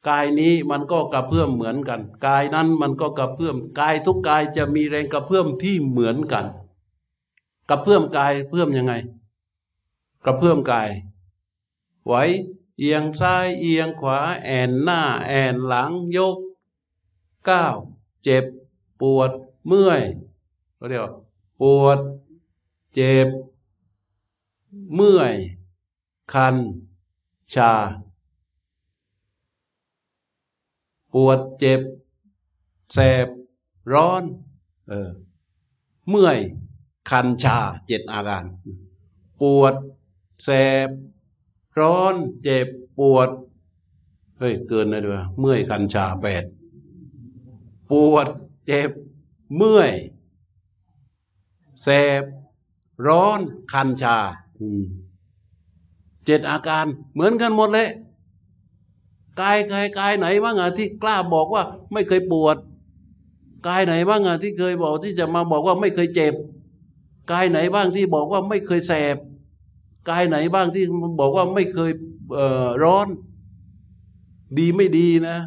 [0.09, 6.45] กายนี้มันก็กระเพื่อมเหมือนกัน กายนั้นมันก็กระเพื่อมกายทุกกายจะมีแรงกระเพื่อมที่เหมือนกัน
[7.69, 8.93] กระเพื่อมกายเพื่อมยังไง
[10.25, 10.89] กระเพื่อมกาย
[12.05, 12.13] ไหว
[12.79, 16.37] เอียงซ้ายเอียงขวาแอนหน้าแอนหลังยก
[17.49, 17.75] ก้าว
[18.23, 18.45] เจ็บ
[19.01, 19.31] ปวด
[19.67, 20.01] เมื่อย
[20.89, 21.11] เรียก
[21.61, 21.99] ปวด
[22.93, 23.27] เจ็บ
[24.95, 25.33] เมื่อย
[26.33, 26.55] คัน
[27.53, 27.71] ชา
[31.15, 31.81] ปวดเจ็บ
[32.93, 33.27] แสบ
[33.93, 34.23] ร้อน
[34.89, 35.11] เออ
[36.09, 36.39] เมื่อย
[37.09, 38.45] คันชาเจ็ดอาการ
[39.41, 39.73] ปวด
[40.43, 40.49] แส
[40.87, 40.89] บ
[41.79, 42.67] ร้อน เจ็บ
[42.99, 43.29] ปวด
[44.37, 46.43] เฮ้ย เกินเลยด้วยเมื่อยคันชาแปด
[47.91, 48.27] ปวด
[48.65, 48.89] เจ็บ
[49.55, 49.91] เมื่อย
[51.83, 51.87] แส
[52.21, 52.23] บ
[53.07, 53.39] ร้อน
[53.73, 54.17] คันชา
[56.25, 57.89] เจ็ดอาการเหมือนกันหมดเลย
[59.41, 62.57] กายกายกายไหนบ้างอะที่กล้าบอกว่าไม่เคยปวด
[63.67, 66.33] กายไหนบ้างอะที่เคยบอกที่จะมาบอกว่าไม่เคยเจ็บ
[67.31, 69.17] กายไหนบ้างที่บอกว่าไม่เคยแสบ
[70.09, 70.83] กายไหนบ้างที่
[71.19, 71.91] บอกว่าไม่เคย
[72.31, 73.07] เร้อน
[74.57, 75.37] ดีไม่ดีนะ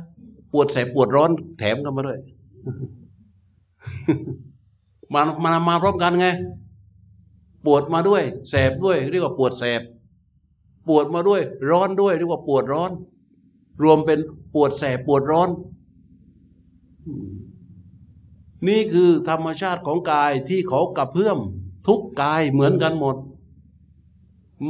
[0.53, 2.18] ปวดแสบปวดร้อน แถมกันมาด้วย
[5.14, 6.29] มามามาพร้อมกันไง
[7.66, 9.83] ปวดมาด้วย แสบด้วย เรียกว่าปวดแสบ
[10.88, 12.90] ปวดมาด้วย ร้อนด้วย เรียกว่าปวดร้อน
[13.83, 14.19] รวมเป็น
[14.55, 15.51] ปวดแสบปวดร้อน
[18.69, 21.38] นี่คือธรรมชาติของกายที่เขากระเพื่อม
[21.87, 23.17] ทุกกายเหมือนกันหมด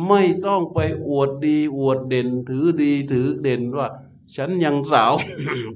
[0.08, 3.88] ไม่ต้องไปอวดดี อวดเด่น ถือดีถือเด่นว่า
[4.36, 5.12] ฉันยังสาว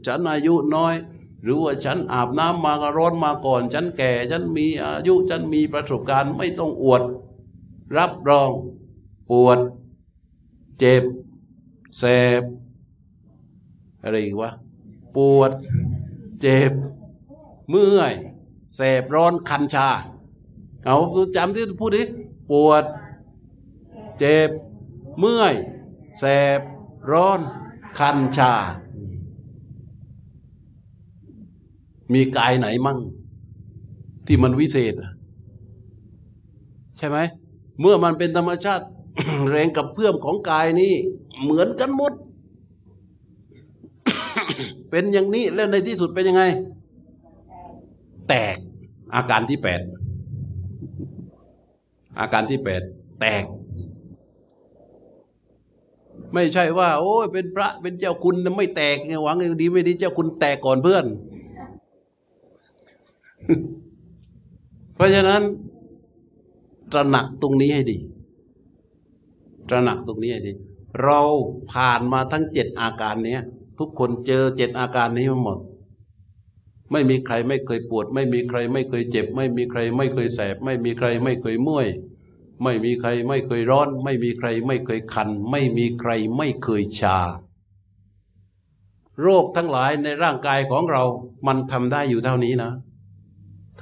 [0.06, 0.94] ฉันอายุน้อย
[1.42, 7.02] หรือว่าฉันอาบน้ำมากร้อนมาก่อน ฉันแก่ ฉันมีอายุ ฉันมีประสบการณ์ไม่ต้องอวด
[7.96, 8.50] รับรอง
[9.30, 9.58] ปวด
[10.78, 11.04] เจ็บ
[11.98, 12.02] แส
[12.40, 12.42] บ
[14.02, 14.50] อะไรอีกวะ
[15.16, 15.52] ปวด
[16.40, 16.72] เจ็บ
[17.70, 18.14] เมื่อย
[18.76, 19.88] แสบร้อนคันชา
[20.84, 20.98] เอา
[21.36, 22.02] จำที่พูดดิ
[22.50, 22.84] ปวด
[24.18, 24.50] เจ็บ
[25.18, 25.54] เมื่อย
[26.20, 26.24] แส
[26.58, 26.60] บ
[27.10, 27.40] ร้อน
[27.98, 28.52] คันชา
[32.12, 32.98] มีกายไหนมั่ง
[34.26, 34.94] ที่มันวิเศษ
[36.98, 37.18] ใช่ไหม
[37.80, 38.84] เมื่อมันเป็นธรรมชาติ
[39.48, 40.92] แรงกับเพื่อมของกายนี้
[41.42, 42.12] เหมือนกันหมด
[44.90, 46.42] เป็นอย่างนี้แล้วในที่สุดเป็นยังไง
[48.28, 48.56] แตก
[49.14, 49.80] อาการที่แปด
[52.20, 52.82] อาการที่แปด
[53.20, 53.44] แตก
[56.34, 61.04] ไม่ใช่ว่า โอ้ยเป็นพระเป็นเจ้าคุณไม่แตกหวังดีไม่ดีเจ้าคุณแตกก่อนเพื่อน
[64.94, 65.42] เพราะฉะนั้น
[66.92, 67.98] ตระหนักตรงนี้ให้ดี
[69.68, 70.52] ตระหนักตรงนี้ให้ดี
[71.02, 71.20] เรา
[71.72, 73.42] ผ่านมาทั้งเจ็ดอาการเนี้ย
[73.82, 75.58] ทุกคนเจอเจ็ดอาการนี้มาหมด
[76.92, 81.88] ไม่มีใครไม่เคยปวด ไม่มีใครไม่เคยเจ็บ ไม่มีใครไม่เคยแสบ ไม่มีใครไม่เคยเมื่อย
[82.62, 87.18] ไม่มีใครไม่เคยร้อน ไม่มีใครไม่เคยคัน ไม่มีใครไม่เคยชา
[89.20, 91.02] โรคทั้งหลายในร่างกายของเรา
[91.46, 92.72] มันทำได้อยู่เท่านี้นะ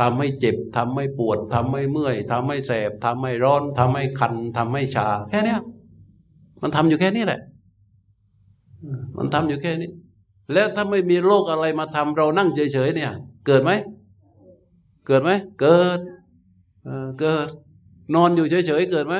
[0.00, 5.56] ทำให้เจ็บทำให้ปวดทำให้เมื่อยทำให้แสบทำให้ร้อนทำให้คันทำให้ชา แค่นี้
[6.62, 7.40] มันทำอยู่แค่นี้แหละ
[9.16, 9.90] มันทำอยู่แค่นี้
[10.52, 13.12] แล้วถ้าไม่มีโรคอะไรมาทำเรานั่งเฉยๆเนี่ย
[13.46, 13.70] เกิดไหม
[15.06, 15.98] เกิดไหม เกิด
[16.84, 17.48] เออเกิด
[18.14, 19.16] นอนอยู่เฉยๆเกิดไหม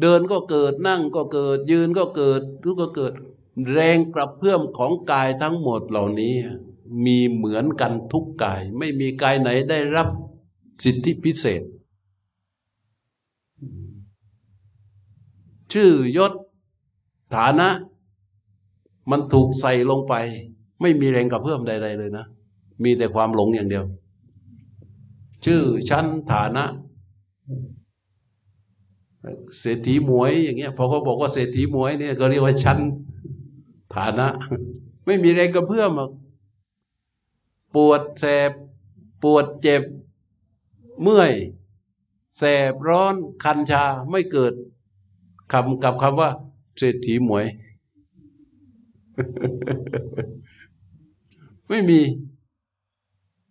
[0.00, 3.12] เดินก็เกิดนั่งก็เกิด ยืนก็เกิดทุกก็เกิด
[3.72, 6.34] แรงกระเพื่อมของกายทั้งหมดเหล่านี้
[7.04, 10.08] มีเหมือนกันทุกกาย ไม่มีกายไหนได้รับ
[10.84, 11.62] สิทธิพิเศษ
[15.72, 16.32] ชื่อยศ
[17.34, 17.68] ฐานะ
[19.10, 20.14] มันถูกใส่ลงไป
[20.80, 22.26] ไม่มีแรงกระเพื่อมใด ๆ เลยนะ
[22.84, 23.84] มีแต่ความหลงอย่างเดียว
[25.44, 26.64] ชื่อชั้นฐานะ
[29.58, 32.78] เศรษฐีหมวยอย่างเงี้ยพอเขาบอกว่าเศรษฐีหมวยเนี่ยก็เรียกว่าชั้น
[33.94, 34.26] ฐานะ
[35.06, 35.90] ไม่มีแรงกระเพื่อม
[37.74, 38.52] ปวดแสบ
[39.22, 39.82] ปวดเจ็บ
[41.02, 41.32] เมื่อย
[42.38, 43.14] แสบร้อน
[43.44, 44.52] คันชาไม่เกิด
[45.52, 46.30] คำกับคำว่า
[46.78, 47.44] เศรษฐีหมวย
[51.68, 52.00] ไม่มี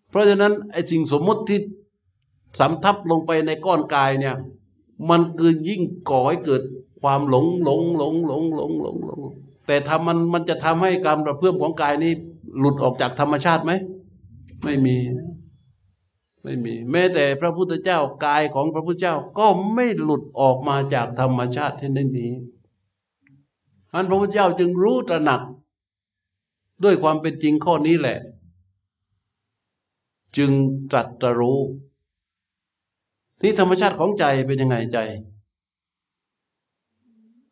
[0.10, 1.60] เพราะฉะนั้นไอ้สิ่งสมมติที่
[2.60, 4.36] สำทับลงไปในก้อนกายเนี่ย
[5.10, 6.62] มันเกินยิ่งก่อให้เกิด
[7.02, 9.20] ความหลงหลงหลงหลงหลงหลงหลง
[9.68, 12.14] แต่ทำมันมันจะทำให้การกระเพื่อมของกายนี้
[12.60, 13.72] หลุดออกจากธรรมชาติไหม
[14.64, 14.98] ไม่มี
[16.44, 22.32] ไม่มี แม้แต่พระพุทธเจ้ากายของพระพุทธเจ้าก็ไม่หลุดออกมาจากธรรมชาติที่นั่นนี้
[23.94, 25.42] อันพระพุทธเจ้าจึงรู้ตระหนัก
[26.84, 28.20] ด้วยความเป็นจริงข้อนี้แหละ
[30.38, 30.52] จึง
[30.92, 31.60] ตรัสรู้
[33.42, 35.00] นี่ธรรมชาติของใจเป็นยังไงใจ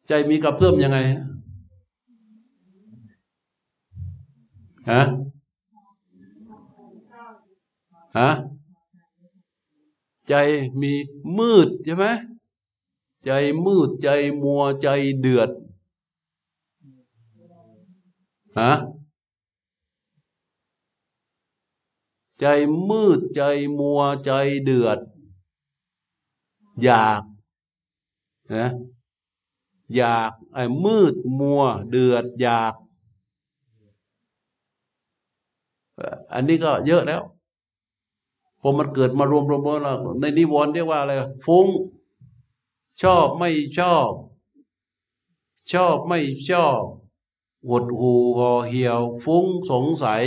[0.07, 0.99] ใจมีกระเพื่อมยังไง
[4.91, 5.01] ฮะ
[8.17, 8.29] ฮะ
[10.29, 10.33] ใจ
[10.81, 10.93] มี
[11.37, 12.05] มืดใช่ไหม
[13.25, 13.31] ใจ
[13.65, 14.09] มืดใจ
[14.43, 14.87] มัวใจ
[15.19, 15.49] เดือด
[18.59, 18.71] ฮะ
[22.39, 22.45] ใจ
[22.89, 23.41] มืดใจ
[23.79, 24.31] มัวใจ
[24.63, 24.99] เดือด
[26.83, 27.21] อยาก
[28.55, 28.69] นะ
[29.95, 32.73] อยากไอ้มืดมัว เดือดอยาก
[36.33, 37.21] อันนี้ก็เยอะแล้ว
[38.61, 41.13] พอมันเกิดมารวมรวมแล้วในนิวรณ์เรียกว่าอะไร
[41.45, 41.67] ฟุ้ง
[43.01, 44.11] ชอบไม่ชอบ
[45.73, 46.83] ชอบไม่ชอบ
[47.67, 50.23] หดหูห่อเหี่ยว ฟุ้งสงสัย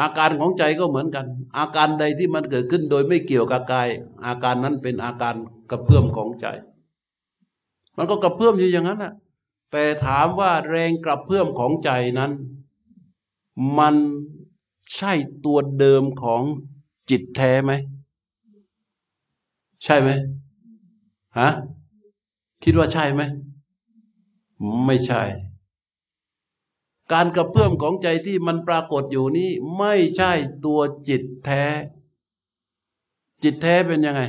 [0.00, 1.26] อาการของใจก็เหมือนกัน
[1.58, 3.88] อาการใดที่มันเกิดขึ้นโดยไม่เกี่ยวกับกาย
[4.26, 5.34] อาการนั้นเป็นอาการ
[5.70, 6.46] กระเพื่อมของใจ
[7.96, 9.12] มันก็กระเพื่อมอยู่อย่างนั้นแหละ
[9.72, 12.32] แต่ถามว่าแรงกระเพื่อมของใจนั้น
[13.78, 13.94] มัน
[14.96, 15.12] ใช่
[15.44, 16.42] ตัวเดิมของ
[17.10, 17.72] จิตแท้ไหม
[19.84, 20.08] ใช่ไหม
[21.38, 21.48] ฮะ
[22.64, 23.22] คิดว่าใช่ไหม
[24.84, 25.22] ไม่ใช่
[27.12, 30.32] การกระเพื่อมของใจที่มันปรากฏอยู่นี้ ไม่ใช่
[30.64, 31.64] ตัวจิตแท้
[33.42, 34.22] จิตแท้เป็นยังไง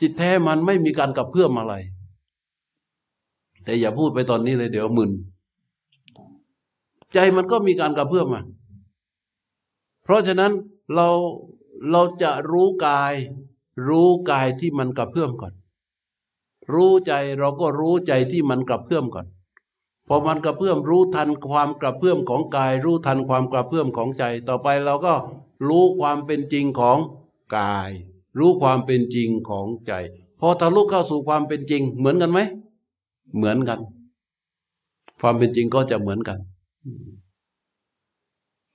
[0.00, 1.74] จิตแท้มันไม่มีการกระเพื่อมอะไร
[3.64, 5.10] แต่อย่าพูดไปตอนนี้เลยเดี๋ยวมึน
[7.14, 8.42] ใจมันก็มีการกระเพื่อมมา
[10.02, 10.52] เพราะฉะนั้น
[10.94, 11.08] เรา
[11.90, 13.14] เราจะรู้กาย
[13.88, 15.52] รู้กายที่มันกระเพื่อมก่อน
[16.74, 19.26] รู้ใจเราก็รู้ใจที่มันกระเพื่อมก่อน
[20.08, 25.14] พอมันกระเพื่อมรู้ทันความกระเพื่อมของกาย รู้ทันความกระเพื่อมของใจ ต่อไปเราก็
[25.68, 26.98] รู้ความเป็นจริงของ
[27.56, 27.90] กาย
[28.38, 29.92] รู้ความเป็นจริงของใจ
[30.40, 32.40] พอทะลุเข้าสู่ความเป็นจริง เหมือนกันไหม
[33.36, 33.80] เหมือนกัน
[35.20, 36.38] ความเป็นจริงก็จะเหมือนกัน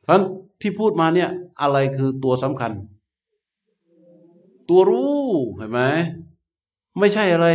[0.03, 0.21] เพราะ
[0.61, 1.29] ที่พูดมาเนี่ย
[1.61, 2.71] อะไรคือตัวสำคัญ
[4.69, 5.13] ตัวรู้
[5.57, 5.79] เห็นไหม
[6.99, 7.47] ไม่ใช่อะไร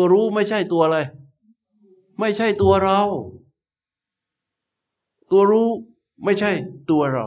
[0.00, 0.98] ตัวรู้ไม่ใช่ตัวอะไร
[2.18, 3.00] ไม่ใช่ตัวเรา
[5.30, 5.68] ตัวรู้
[6.24, 6.50] ไม่ใช่
[6.90, 7.26] ตัวเรา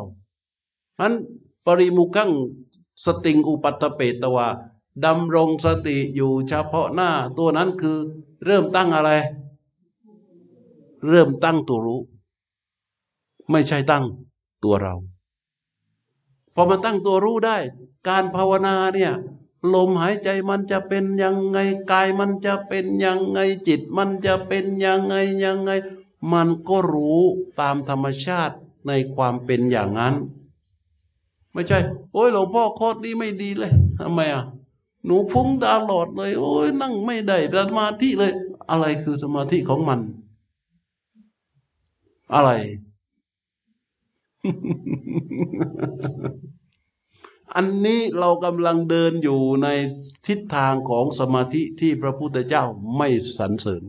[0.99, 1.13] นั้น
[1.65, 2.31] ปริมุขัง
[3.05, 4.47] สติงอุปัตเปตวา
[5.05, 7.97] ดำรงสติอยู่เฉพาะหน้า ตัวนั้นคือ
[8.45, 9.11] เริ่มตั้งอะไร
[11.07, 12.01] เริ่มตั้งตัวรู้
[13.51, 14.03] ไม่ใช่ตั้ง
[14.63, 14.93] ตัวเรา
[16.55, 17.57] พอมาตั้งตัวรู้ได้
[18.07, 19.11] การภาวนาเนี่ย
[19.73, 21.57] ลมหายใจมันจะเป็นยังไง
[21.91, 25.71] กายมันจะเป็นยังไงจิตมันจะเป็นยังไงยังไง
[26.31, 27.21] มันก็รู้
[27.59, 28.55] ตามธรรมชาติ
[28.87, 30.13] ในความเป็นอย่างนั้น
[31.53, 31.79] ไม่ใช่
[32.13, 34.45] โอ้ยหลวงพ่อโคตรนี้ไม่ดีเลยทำไมอะ
[35.05, 38.33] หนูฟุ้งตลอดเลย โอ้ยนั่งไม่ได้สมาธิเลย
[38.69, 39.99] อะไรคือสมาธิของมัน
[42.33, 42.49] อะไร
[47.55, 49.67] อันนี้เรากำลังเดินอยู่ใน
[50.27, 52.63] ทิศทางของสมาธิที่พระพุทธเจ้า
[52.97, 53.83] ไม่สรรเสริญ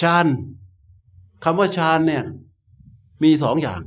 [0.00, 0.26] ฌาน
[1.44, 2.24] คำว่าฌานเนี่ย
[3.22, 3.82] มีสองอย่าง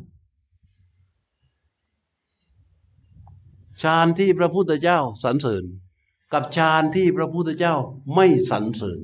[3.82, 5.63] ฌานที่พระพุทธเจ้าสรรเสริญ
[6.34, 7.76] กับฌานที่พระพุทธเจ้า
[8.15, 9.00] ไม่สรรเสริญ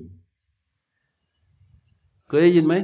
[2.28, 2.76] เคยได้ยินไหม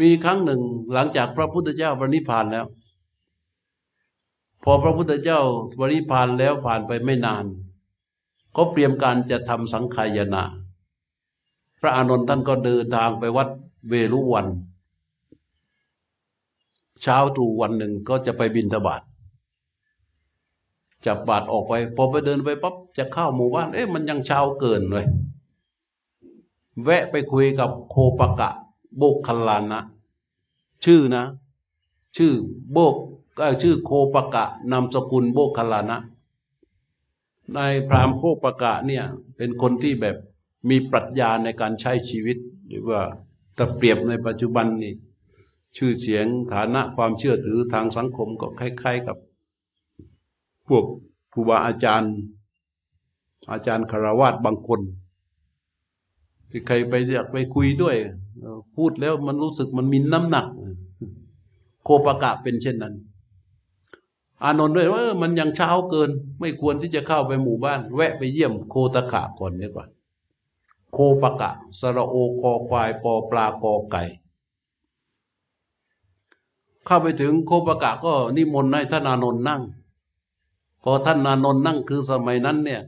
[0.00, 2.66] มีครั้งหนึ่งหลังจากพระพุทธเจ้าปรินิพานแล้ว
[4.64, 5.40] พอพระพุทธเจ้า
[5.78, 7.44] ปรินิพานแล้วผ่านไปไม่นาน
[8.56, 10.44] ก็เตรียมการจะทำสังขายนา
[11.80, 13.48] พระอานนท์ท่านก็เดินทางไปวัด
[13.88, 14.46] เวรุวัน
[17.02, 19.02] เช้าตรู่วันหนึ่งก็จะไปบินทบาท
[21.06, 25.06] จับบาทออกไป พอไปเดินไปปั๊บจะเข้าหมู่บ้าน เอ๊ะมันยังเช้าเกินเลย
[26.84, 28.50] แวะไปคุยกับโคปกะ
[28.98, 29.80] โบกคลานะ
[30.84, 31.24] ชื่อนะ
[32.16, 32.32] ชื่อ
[32.72, 32.96] โบก
[33.36, 35.98] ก็ชื่อโคปกะนามสกุลโบกคลานะ
[37.56, 39.04] นายพรามโคปกะเนี่ย
[39.36, 40.16] เป็นคนที่แบบ
[40.68, 42.36] มีปรัชญาในการใช้ชีวิต
[42.68, 43.00] หรือว่า
[43.56, 44.94] ถ้าเปรียบในปัจจุบันนี่
[45.76, 49.16] ชื่อเสียงฐานะความเชื่อถือทางสังคมก็คล้ายๆกับ
[50.68, 50.84] พวก
[51.32, 52.12] ครูบาอาจารย์
[53.50, 54.80] อาจารย์คารวาสบางคน
[56.50, 57.96] ที่ใครไปอยากไปคุยด้วย
[58.76, 60.46] พูดแล้วมันรู้สึกมันมีน้ำหนัก
[61.84, 62.94] โคปกะเป็นเช่นนั้น
[64.42, 69.86] อานนท์ด้วยว่ามันยังเช้าเกิน ไม่ควรที่จะเข้าไปหมู่บ้าน แวะไปเยี่ยมโคตะกะก่อนดีกว่า
[70.92, 74.02] โคปกะสระโอคอควายปอปลากอไก่
[76.86, 79.62] เข้าไปถึงโคปกะก็นิมนต์ให้ท่านอานนท์นั่ง
[80.84, 82.82] พอท่านอานนท์นั่งคือสมัยนั้นเนี่ย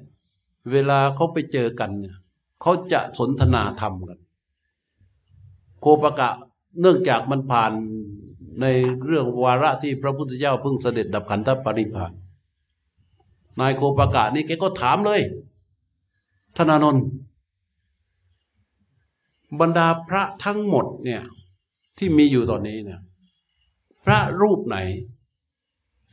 [0.71, 2.17] เวลาเขาไปเจอกันเนี่ย
[2.61, 4.19] เขาจะสนทนาธรรมกัน
[5.81, 6.31] โคปกะ
[6.81, 7.73] เนื่องจากมันผ่าน
[8.61, 8.67] ใน
[9.05, 12.13] เรื่องวาระที่พระพุทธเจ้าเพิ่งเสด็จดับขันธปริภาน
[13.61, 15.21] นายโคปกะนี่แกก็ถามเลย
[16.57, 17.05] ธนานนท์
[19.61, 21.23] บรรดาพระทั้งหมดเนี่ย
[21.99, 23.01] ที่มีอยู่ตอนนี้เนี่ย
[24.05, 24.77] พระรูปไหน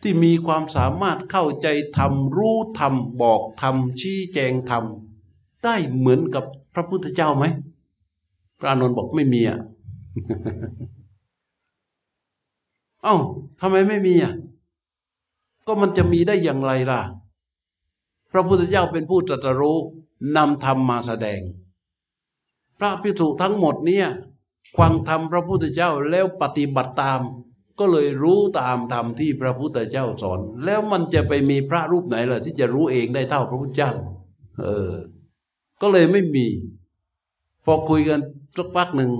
[0.01, 4.83] ที่มีความสามารถเข้าใจธรรมรู้ธรรมบอกธรรมชี้แจงธรรม
[5.63, 7.45] ได้เหมือนกับพระพุทธเจ้าไหม
[8.59, 9.59] พระอานนท์บอกไม่มีอะ
[13.03, 13.15] เอ้า
[13.59, 14.33] ทำไมไม่มีอะ
[15.65, 17.01] ก็มันจะมีได้อย่างไรล่ะ
[18.31, 19.77] พระพุทธเจ้าเป็นผู้ตรัสรู้
[20.35, 21.41] นำธรรมมาแสดง
[22.77, 24.07] พระพิสุทั้งหมดเนี่ย
[24.77, 27.21] ฟังธรรมพระพุทธเจ้าแล้วปฏิบัติตาม
[27.79, 33.91] ก็เลยรู้ตามธรรมที่พระพุทธเจ้าสอน แล้วมันจะไปมีพระรูปไหนล่ะ ที่จะรู้เองได้เท่าพระพุทธเจ้า
[34.61, 34.91] เออ
[35.81, 36.47] ก็เลยไม่มี
[37.65, 38.19] พอคุยกัน
[38.57, 39.11] สักพักหนึ่ง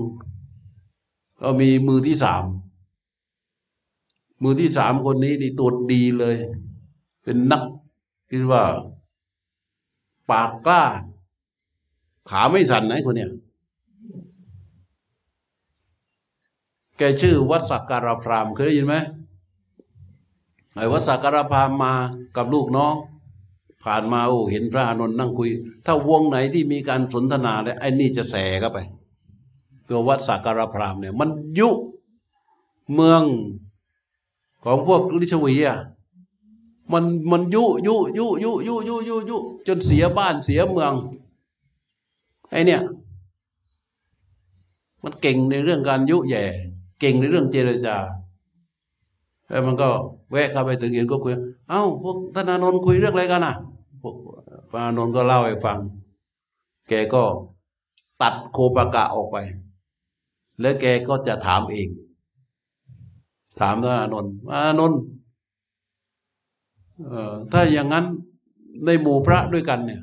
[1.40, 2.44] ก็มีมือที่สาม
[4.42, 6.36] มือที่สามคนนี้นี่ตัวดีเลย
[7.22, 7.62] เป็นนัก
[8.30, 8.62] คิดว่า
[10.30, 10.82] ปากกล้า
[12.30, 13.30] ขาไม่สั่นไหนคนเนี้ย
[16.98, 18.96] แกชื่อวัดสักการพรามเคยได้ยินไหม
[20.74, 21.92] ไอ้วัดสักการพรามมา
[22.36, 22.94] กับลูกน้อง
[23.84, 25.50] ผ่านมาโอ้เห็นพระอานนท์นั่งคุย
[25.86, 28.78] ถ้าวงไหนที่มีการสนทนาแล้วไอ้นี่จะแสเข้าไป
[29.88, 31.28] ตัววัดสักการพรามเนี่ย มัน
[31.58, 31.68] ยุ
[32.94, 33.22] เมือง
[34.64, 35.78] ของพวกลิชวีอะ
[36.92, 39.36] มันมันยุยุยุยุยุยุยุยุ
[39.66, 40.92] จนเสียบ้านเสียเมือง
[42.50, 42.82] ไอเนี่ย
[45.04, 46.44] มันเก่งในเรื่องการยุแย่
[47.00, 47.96] เก่งในเรื่องเจรจา
[49.48, 49.88] แล้วมันก็
[50.30, 51.32] แวะเข้าไปถึงเห็นก็คุย
[51.68, 53.54] เอ้า พวกธนานนท์คุยเรื่องอะไรกันอะ
[54.02, 54.14] พวก
[54.70, 55.78] พระนนท์ก็เล่าให้ฟัง
[56.88, 57.22] แกก็
[58.22, 59.36] ตัดโคปากะออกไป
[60.60, 61.88] แล้วแกก็จะถามเอง
[63.60, 65.00] ถามธนานนท์ธนานนท์
[67.52, 68.06] ถ้าอย่างนั้น
[68.84, 70.02] ในหมู่พระด้วยกันเนี่ย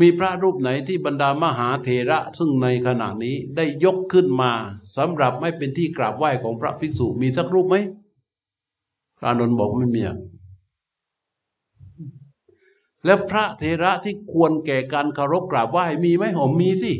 [0.00, 4.52] มีพระรูปไหนที่บรรดามหาเถระ ซึ่งในขณะนี้ได้ยกขึ้นมา
[4.96, 7.76] สำหรับไม่เป็นที่กราบไหว้ของพระภิกษุมีสักรูปไหม
[9.18, 10.02] พระนนท์บอกไม่มี
[13.04, 16.92] แล้วพระเถระที่ควรแก่การเคารพกราบไหว้มีไหมผมมีสิ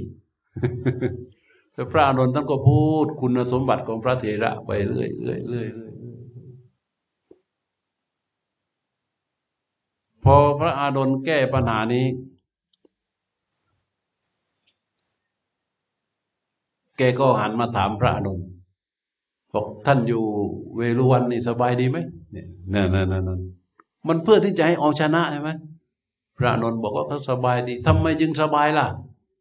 [1.78, 5.68] แต่พระอานนท์ท่านก็พูดคุณสมบัติของพระเถระไปเรื่อยเรื่อยเรื่อย
[10.24, 12.06] พอพระอานนท์แก้ปัญหานี้
[16.96, 18.46] แกก็หันมาถามพระอานนท์
[19.52, 20.22] บอกท่านอยู่
[20.76, 21.98] เวรุวันนี่สบายดีไหม
[22.32, 23.40] เนี่ยนั่นนั่นนั่น
[24.08, 25.50] มันเพื่อที่จะให้เอาชนะใช่ไหม
[26.38, 28.88] พระอานนท์บอกว่าเขาสบายดีทำไมจึงสบายล่ะ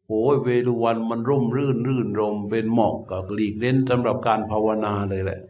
[0.08, 5.40] โอ้ยเวรุวันมันร่มรื่นรื่นรมเป็นเหมาะกับหลีกเล่นสำหรับการภาวนาเลยแหละ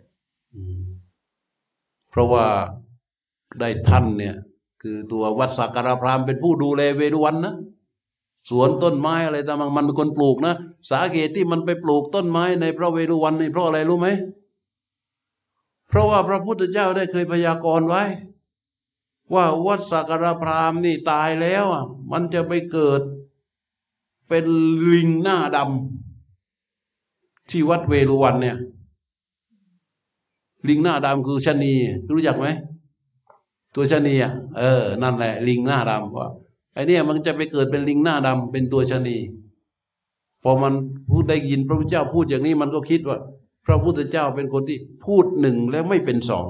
[2.11, 2.47] เพราะว่า
[3.61, 4.35] ได้ท่านเนี่ย
[4.83, 7.55] คือตัววัดสักการพรามเป็นผู้ดูแลเวรุวันนะ
[8.51, 10.55] สวนต้นไม้อะไรต่างมันเป็นคนปลูกนะ
[10.91, 14.09] สาเหตุที่มันไปปลูกต้นไม้ในพระเวรุวันนี่เพราะอะไรรู้ไหม
[15.89, 18.03] เพราะว่าพระพุทธเจ้าได้เคยพยากรณ์ไว้
[19.35, 23.01] ว่าวัดสักการพรามนี่ตายแล้วอะมันจะไปเกิด
[24.29, 24.47] เป็น
[24.93, 28.57] ลิงหน้าดำที่วัดเวรุวันเนี่ย
[30.69, 31.73] ลิงหน้าดำคือชนี
[32.13, 32.47] รู้จักไหม
[33.75, 36.29] ตัวชนีอะเออนั่นแหละ ลิงหน้าดำว่า
[36.75, 39.17] ไอเนี่ยมันจะไปเกิดเป็นลิงหน้าดำเป็นตัวชนี
[40.43, 40.73] พอมัน
[41.11, 43.19] พูดได้ยินพระพุทธเจ้าพูดอย่างนี้มันก็คิดว่า
[43.67, 46.47] พระพุทธเจ้าเป็นคนที่พูดหนึ่งแล้วไม่เป็นสอง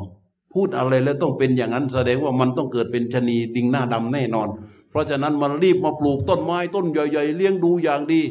[0.55, 4.49] พูดอะไรแล้วต้องเป็นอย่างนั้นแสดงว่ามันต้องเกิดเป็นชนีลิงหน้าดำแน่นอน
[4.99, 8.23] ราะฉะนั้นมันรีบมาปลูกต้นไม้ต้นใหญ่ ๆ เลี้ยงดูอย่างดี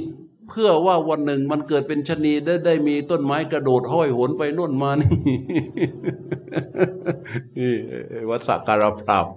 [0.49, 7.75] เพื่อว่าวันหนึ่งมันเกิดเป็นชนีได้ได้มีต้นไม้กระโดดห้อยโหนไปน่นมานี่
[8.29, 9.27] วัดสักการพราม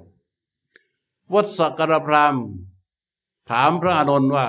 [1.35, 2.35] วัดสักการพราม
[3.51, 4.47] ถามพระอานนท์ว่า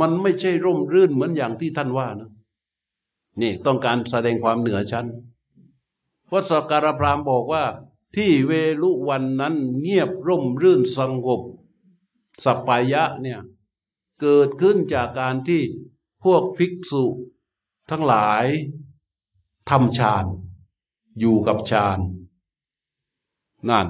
[0.00, 2.30] มันไม่ใช่ร่มรื่นเหมือนอย่างที่ท่านว่านะ
[3.40, 5.06] นี่ต้องการแสดงความเหนือชั้น
[6.32, 7.64] วัดสักการพรามบอกว่า
[8.16, 8.52] ที่เว
[8.82, 11.42] ลุวันนั้นเงียบร่มรื่นสงบ
[12.44, 13.40] สัปายะเนี่ย
[14.20, 15.62] เกิดขึ้นจากการที่
[16.24, 17.04] พวกภิกษุ
[17.90, 18.44] ทั้งหลาย
[19.70, 20.24] ทำฌาน
[21.18, 21.98] อยู่กับฌาน
[23.68, 23.86] นั่น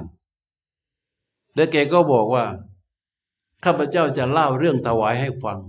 [1.55, 2.45] แล้วแกก็บอกว่า
[3.63, 5.59] ข้าพเจ้าจะเล่าเรื่องถวายให้ฟัง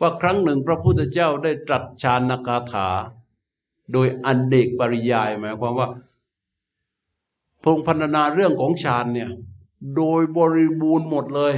[0.00, 2.88] ว่าครั้งหนึ่งพระพุทธเจ้าได้ตรัสฌานนากาถา
[3.92, 5.88] โดยอันเดกปริยายหมายความว่า
[7.64, 9.30] พงพันนาเรื่องของฌานเนี่ย
[9.96, 11.54] โดยบริบูรณ์หมดเลย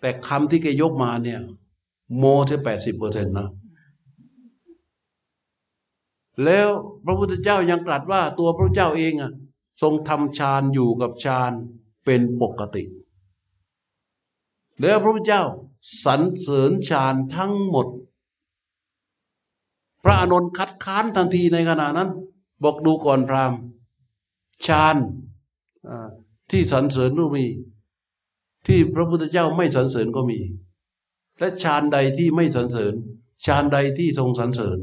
[0.00, 1.40] แต่คำที่แกยกมาเนี่ย
[2.16, 3.48] โมที่แปดสิบเปอร์เซ็นต์นะ
[6.44, 6.68] แล้ว
[7.04, 9.32] พระพุทธเจ้ายังตรัสว่าตัวพระเจ้าเองอะ
[9.82, 11.52] ทรงทำฌานอยู่กับฌาน
[12.04, 12.82] เป็นปกติ
[14.80, 15.42] แล้วพระพุทธเจ้า
[16.04, 17.86] สรรเสริญฌานทั้งหมด
[20.04, 22.10] พระอานนท์คัดค้านทันทีในขณะนั้น
[22.62, 23.58] บอกดูก่อนพราหมณ์
[24.66, 24.96] ฌาน
[26.50, 27.44] ที่สรรเสริญก็มี
[28.66, 30.38] ที่พระพุทธเจ้าไม่สรรเสริญก็มี
[31.38, 32.94] และฌานใดที่ไม่สรรเสริญ
[33.46, 34.78] ฌานใดที่ทรงสรรเสริญ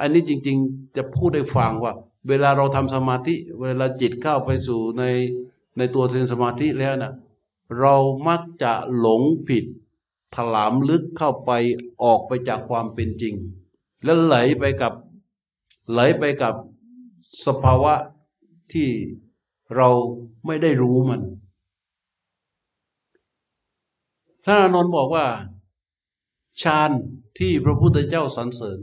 [0.00, 1.92] อันนี้จริง ๆ จะพูดให้ฟังว่า
[2.28, 5.04] เวลาเราทำสมาธิ เวลาจิตเข้าไปสู่ใน
[5.78, 7.12] ในตัวเซนสมาธิแล้วนะ่ะ
[7.80, 7.94] เรา
[8.28, 9.64] มักจะหลงผิด
[10.36, 11.50] ถลามลึกเข้าไป
[12.02, 13.34] ออกไปจากความเป็นจริง
[14.04, 14.92] แล้วไหลไปกับ
[15.92, 16.54] ไหลไปกับ
[17.46, 17.94] สภาวะ
[18.72, 18.88] ที่
[19.76, 19.88] เรา
[20.46, 21.22] ไม่ได้รู้มัน
[24.46, 25.26] ท่านอนนท์บอกว่า
[26.62, 26.90] ฌาน
[27.38, 28.78] ที่พระพุทธเจ้าสรรเสริญ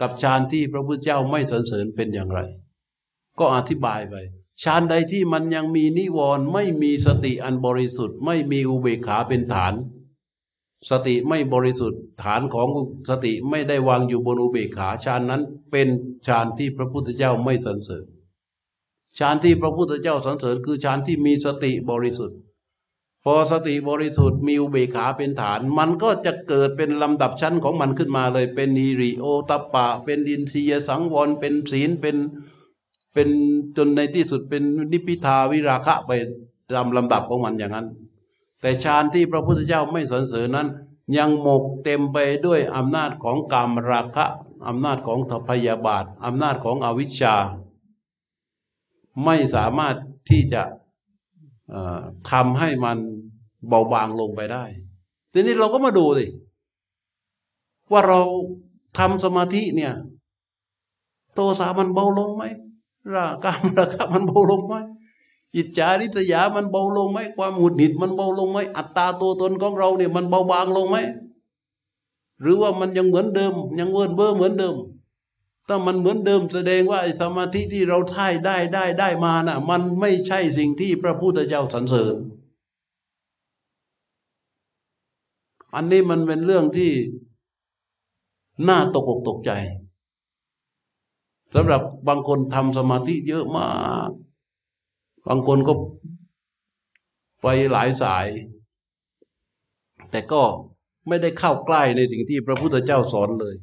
[0.00, 2.40] กับฌานที่พระพุทธเจ้าไม่สรรเสริญเป็นอย่างไร
[3.38, 4.14] ก็อธิบายไป
[4.62, 9.74] ฌานใดที่มันยังมีนิวรณ์ไม่มีสติอันบริสุทธิ์ ไม่มีอุเบกขาเป็นฐาน
[10.90, 12.68] สติไม่บริสุทธิ์ฐานของ
[13.08, 15.88] สติไม่ได้วางอยู่บนอุเบกขาฌานนั้นเป็น
[16.26, 18.04] ฌานที่พระพุทธเจ้าไม่สรรเสริญ
[19.18, 22.38] ฌานที่พระพุทธเจ้าสรรเสริญคือฌานที่มีสติบริสุทธิ์
[23.24, 32.16] พอสติบริสุทธิ์มีอุเบกขาเป็นฐาน มันก็จะเกิดเป็นลำดับชั้นของมันขึ้นมาเลย เป็นนิริโอตปะ เป็นดินเสียสังวรเป็นศีลเป็น
[33.14, 33.28] เป็น
[33.76, 34.62] จนในที่สุดเป็น
[34.92, 36.10] นิพิทาวิราคะไป
[36.74, 37.86] ตามลำดับของมันอย่างนั้น
[38.60, 40.68] แต่ฌานที่พระพุทธเจ้าไม่สรรเสริญนั้น
[41.18, 44.26] ยังหมกเต็มไปด้วยอำนาจของกามราคะ
[44.68, 47.34] อำนาจของทพยาบาทอำนาจของอวิชชา
[49.24, 49.96] ไม่สามารถ
[50.28, 50.62] ที่จะ
[52.30, 52.98] ทำให้มัน
[53.68, 54.64] เบาบางลงไปได้
[55.32, 56.26] ทีนี้เราก็มาดูสิ
[57.90, 58.20] ว่าเรา
[58.98, 59.92] ทำสมาธิเนี่ย
[61.34, 62.44] โทสะมันเบาลงไหม
[63.14, 64.74] รากามราคะมันเบาลงไหม
[65.56, 70.96] อิจฉาริษยามันเบาลงไหมความหงุดหงิดมันเบาลงไหมอัตตาตัวตนของเราเนี่ยมันเบาบางลงไหม
[72.40, 74.76] หรือว่ามันยังเหมือนเดิม ยังเวิร์นเบอร์เหมือนเดิม
[75.68, 82.16] ถ้ามันเหมือนเดิมแสดงว่าไอ้สมาธิที่เราท่ายได้ได้ได้มานะ่ะ มันไม่ใช่สิ่งที่พระพุทธเจ้าสรรเสริญ
[85.74, 86.92] อันนี้มันเป็นเรื่องที่
[88.68, 89.50] น่าตกอกตกใจ
[91.54, 93.66] สำหรับบางคนทำสมาธิเยอะมา
[94.08, 94.10] ก
[95.26, 95.72] บางคนก็
[97.42, 98.26] ไปหลายสาย
[100.10, 100.42] แต่ก็
[101.08, 103.54] ไม่ได้เข้าใกล้ในสิ่งที่พระพุทธเจ้าสอนเลย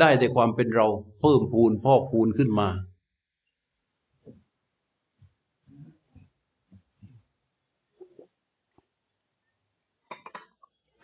[0.00, 0.86] ได้แต่ความเป็นเรา
[1.20, 2.68] เพิ่มพูนพอกพูนขึ้นมา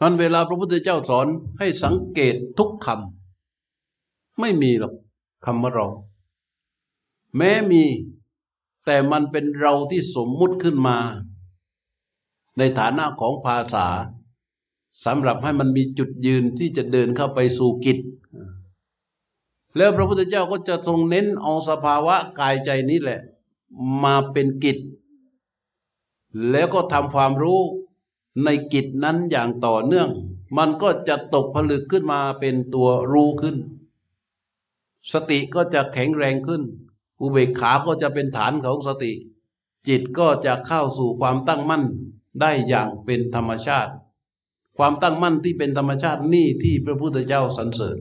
[0.02, 1.26] ตอนเวลาพระพุทธเจ้าสอน
[1.58, 4.94] ให้สังเกตทุกคำไม่มีหรอก
[5.44, 5.86] คำว่าเรา
[7.36, 7.82] แม้มี
[8.84, 10.98] แต่มันเป็นเราที่สมมุติขึ้นมา
[12.58, 13.86] ในฐานะของภาษา
[15.04, 17.98] สำหรับให้มันมีจุดยืนที่จะเดินเข้าไปสู่กิจ
[19.76, 23.20] แล้วพระพุทธเจ้าก็จะทรงเน้นเอาสภาวะกายใจนี้แหละ
[24.02, 24.78] มาเป็นกิจ
[26.50, 27.60] แล้วก็ทำความรู้
[28.44, 30.10] ในกิจนั้นอย่างต่อเนื่อง
[30.56, 33.56] มันก็จะตกผลึกขึ้นมาเป็นตัวรู้ขึ้น
[35.12, 36.62] สติก็จะแข็งแรงขึ้น
[37.20, 39.12] อุเบกขาก็จะเป็นฐานของสติ
[39.88, 41.82] จิตก็จะเข้าสู่ความตั้งมั่น
[42.40, 43.92] ได้อย่างเป็นธรรมชาติ
[44.76, 47.98] ความตั้งมั่นที่เป็นธรรมชาตินี่ที่พระพุทธเจ้าสรรเสริญ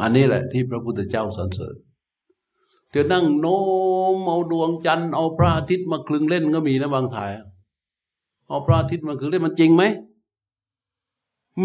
[0.00, 1.76] อันนี้แหละที่พระพุทธเจ้าสรรเสริญ
[2.90, 3.60] เธอนั่งโน้
[4.14, 7.30] มเอาดวงจันทร์เอาพระอาทิตย์มาคลึงเล่นก็มีนะบางถ่าย
[8.48, 9.82] เอาพระอาทิตย์มาคลึงเล่นมันจริงไหม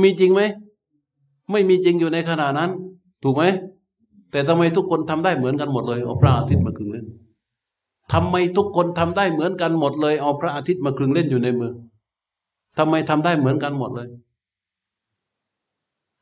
[0.02, 0.42] มีจริงไหม
[1.52, 2.72] ไม่มีจริงอยู่ในขณะนั้น
[3.24, 3.44] ถูกไหม
[4.32, 7.08] แต่ทำไมทุกคนทำได้เหมือนกันหมดเลยเอาพระอาทิตย์มาคลึงเล่น
[8.14, 11.72] ทำไมทุกคนทำได้เหมือนกันหมดเลยเอาพระอาทิตย์มาคลึงเล่นอยู่ในมือ
[12.78, 14.08] ทำไมทำได้เหมือนกันหมดเลย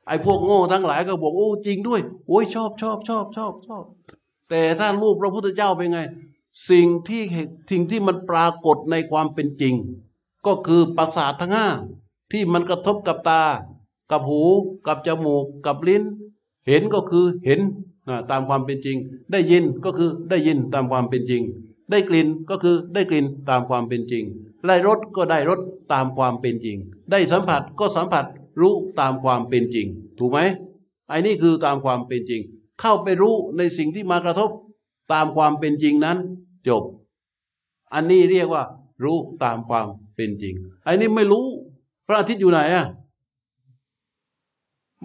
[0.07, 3.85] ไอ้พวกโง่ทั้งหลายก็บอกโอ้จริงด้วย โอ้ยชอบชอบชอบชอบชอบ
[4.49, 5.99] แต่ถ้ารูปพระพุทธเจ้าเป็นไง
[6.69, 7.21] สิ่งที่
[7.69, 9.73] สิ่งที่มันปรากฏในความเป็นจริง
[10.45, 11.67] ก็คือประสาททั้งห้า
[12.31, 13.43] ที่มันกระทบกับตา
[14.11, 14.41] กับหู
[14.87, 16.03] กับจมูก กับลิ้น
[16.67, 17.59] เห็นก็คือเห็น
[18.31, 18.97] ตามความเป็นจริง
[19.31, 21.41] ได้ยินก็คือได้ยินตามความเป็นจริง
[21.91, 24.23] ได้กลิ่นก็คือได้กลิ่นตามความเป็นจริง
[24.67, 25.59] ได้รสก็ได้รส
[25.93, 26.77] ตามความเป็นจริง
[27.11, 28.25] ได้สัมผัสก็สัมผัส
[28.61, 29.87] รู้ตามความเป็นจริง
[30.19, 30.39] ถูกไหม
[31.09, 32.41] ไอ้นี่คือตามความเป็นจริง
[32.81, 34.49] เข้าไปรู้ในสิ่งที่มากระทบ
[35.13, 36.17] ตามความเป็นจริงนั้น
[36.67, 36.83] จบ
[37.93, 38.63] อันนี้เรียกว่า
[39.03, 41.45] รู้ตามความเป็นจริงไอ้นี่ไม่รู้
[42.07, 42.85] พระอาทิตย์อยู่ไหนอะ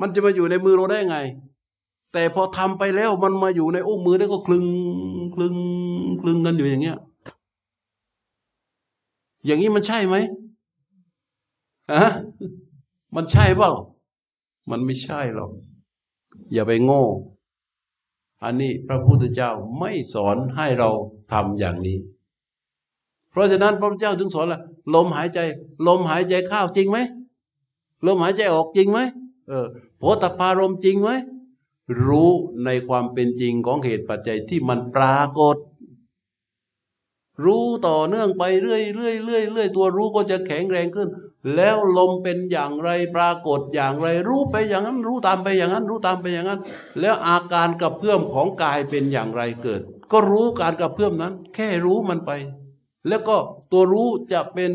[0.00, 1.16] มันจะมาอยู่ในมือเราได้ไง
[2.14, 4.66] แต่พอทำไปแล้วมันมาอยู่ในอุ้งมือแล้วก็คลึง
[5.34, 5.54] คลึง
[6.20, 6.98] คลึงกันอยู่อย่างเงี้ย
[9.46, 10.16] อย่างนี้มันใช่ไหม
[11.92, 12.06] ฮะ
[13.14, 13.72] มันใช่เปล่า
[14.70, 15.50] มันไม่ใช่หรอก
[16.52, 17.02] อย่าไปโง่
[18.42, 20.90] อันนี้พระพุทธเจ้าไม่สอนให้เรา
[21.32, 21.96] ทำอย่างนี้
[23.30, 24.60] เพราะฉะนั้นพระพุทธเจ้าถึงสอนละ
[24.94, 25.38] ลมหายใจ
[25.86, 26.98] ลมหายใจเข้าจริงไหม
[28.06, 29.00] ลมหายใจออกจริงไหม
[29.48, 29.66] เออ
[29.98, 31.10] โพธพารมจริงไหม
[32.04, 32.30] รู้
[32.64, 35.56] ในความเป็นจริงของเหตุปัจจัยที่มันปรากฏ
[37.44, 41.08] รู้ต่อเนื่องไปเรื่อยเรื่อยเรื่อยเรื่อยตัวรู้ก็จะแข็งแรงขึ้น
[41.54, 46.60] แล้วลมเป็นอย่างไรปรากฏอย่างไร รู้ไปอย่างนั้น รู้ตามไปอย่างนั้น รู้ตามไปอย่างนั้น
[47.00, 49.80] แล้วอาการกระเพื่อมของกายเป็นอย่างไรเกิด
[50.12, 52.30] ก็รู้การกระเพื่อมนั้น แค่รู้มันไป
[53.08, 53.36] แล้วก็
[53.72, 54.70] ตัวรู้จะเป็น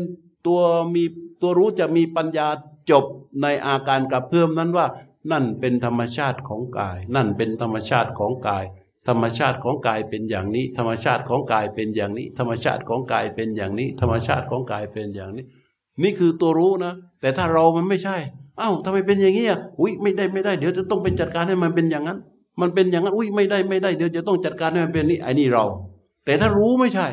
[0.46, 0.60] ตัว
[0.94, 1.02] มี
[1.42, 2.48] ตัวรู้จะมีปัญญา
[2.90, 3.04] จบ
[3.42, 4.86] ในอาการกระเพื่อมนั้นว่า
[5.30, 8.64] นั่นเป็นธรรมชาติของกาย นั่นเป็นธรรมชาติของกาย
[9.08, 15.44] ธรรมชาติของกายเป็นอย่างนี้ ธรรมชาติของกายเป็นอย่างนี้ ธรรมชาติของกายเป็นอย่างนี้ ธรรมชาติของกายเป็นอย่างนี้
[16.02, 18.16] นี่คือตัวรู้นะ แต่ถ้าเรามันไม่ใช่
[18.60, 22.18] อ้าวทำไมเป็นอย่างนี้อะอุ้ยไม่ได้ไม่ได้เดี๋ยวจะต้องไปจัดการให้มันเป็นอย่างนั้น
[22.60, 25.64] มันเป็นอย่างนั้นอุ้ยไม่ได้ไม่ได้เดี๋ยวจะต้องจัดการให้มันเป็นนี้ไอ้นี่เรา
[26.24, 27.08] แต่ถ้ารู้ไม่ใช่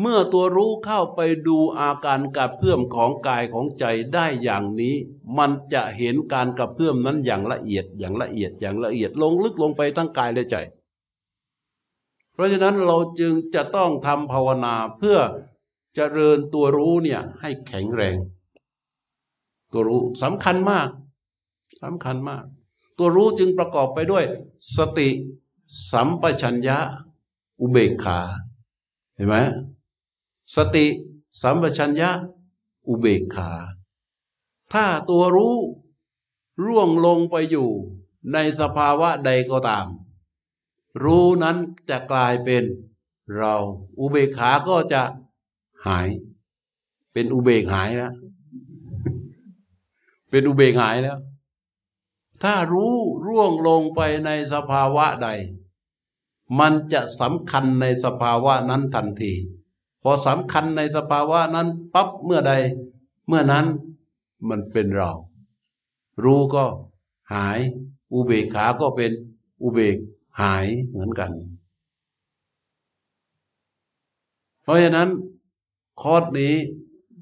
[0.00, 3.84] เมื่อตัวรู้เข้าไปดูอาการกระเพื่อมของกายของใจ
[4.14, 4.94] ได้อย่างนี้
[5.38, 10.56] มันจะเห็นการกระเพื่อมนั้นอย่างละเอียดอย่างละเอียดอย่างละเอียดลงลึกลงไปทั้งกายและใจ
[12.32, 18.16] เพราะฉะนั้นเราจึงจะต้องทำภาวนาเพื่อจเจริญตัวรู้เนี่ยให้แข็งแรง
[19.72, 20.88] ตัวรู้สำคัญมาก
[21.82, 22.44] สำคัญมาก
[22.98, 24.24] ตัวรู้จึงประกอบไปด้วย
[24.76, 25.08] สติ
[25.92, 26.78] สัมปชัญญะ
[27.60, 28.18] อุเบกขา
[29.16, 29.36] เห็นไหม
[30.56, 30.86] สติ
[31.40, 32.10] สัมปชัญญะ
[32.88, 33.50] อุเบกขา
[34.72, 35.56] ถ้าตัวรู้
[36.64, 37.70] ร่วงลงไปอยู่
[38.32, 39.86] ในสภาวะใดก็ตาม
[41.04, 41.56] รู้นั้น
[41.90, 42.64] จะกลายเป็น
[43.36, 43.54] เรา
[43.98, 45.02] อุเบกขาก็จะ
[45.86, 46.08] หาย
[47.12, 48.14] เป็นอุเบกหายแล้ว
[50.30, 51.18] เป็นอุเบกหายแล้ว
[52.42, 52.94] ถ้ารู้
[53.26, 55.28] ร่วงลงไปในสภาวะใด
[56.58, 59.32] มันจะสำคัญในสภาวะนั้นทันที
[60.02, 62.52] พอสำคัญในสภาวะนั้นปั๊บเมื่อใด
[63.26, 63.66] เมื่อนั้น
[64.48, 65.10] มันเป็นเรา
[66.24, 66.64] รู้ก็
[67.32, 67.58] หาย
[68.12, 69.12] อุเบกขาก็เป็น
[69.62, 69.96] อุเบก
[70.40, 71.32] หายเหมือนกัน
[74.62, 75.08] เพราะฉะนั้น
[76.00, 76.54] คอร์สนี้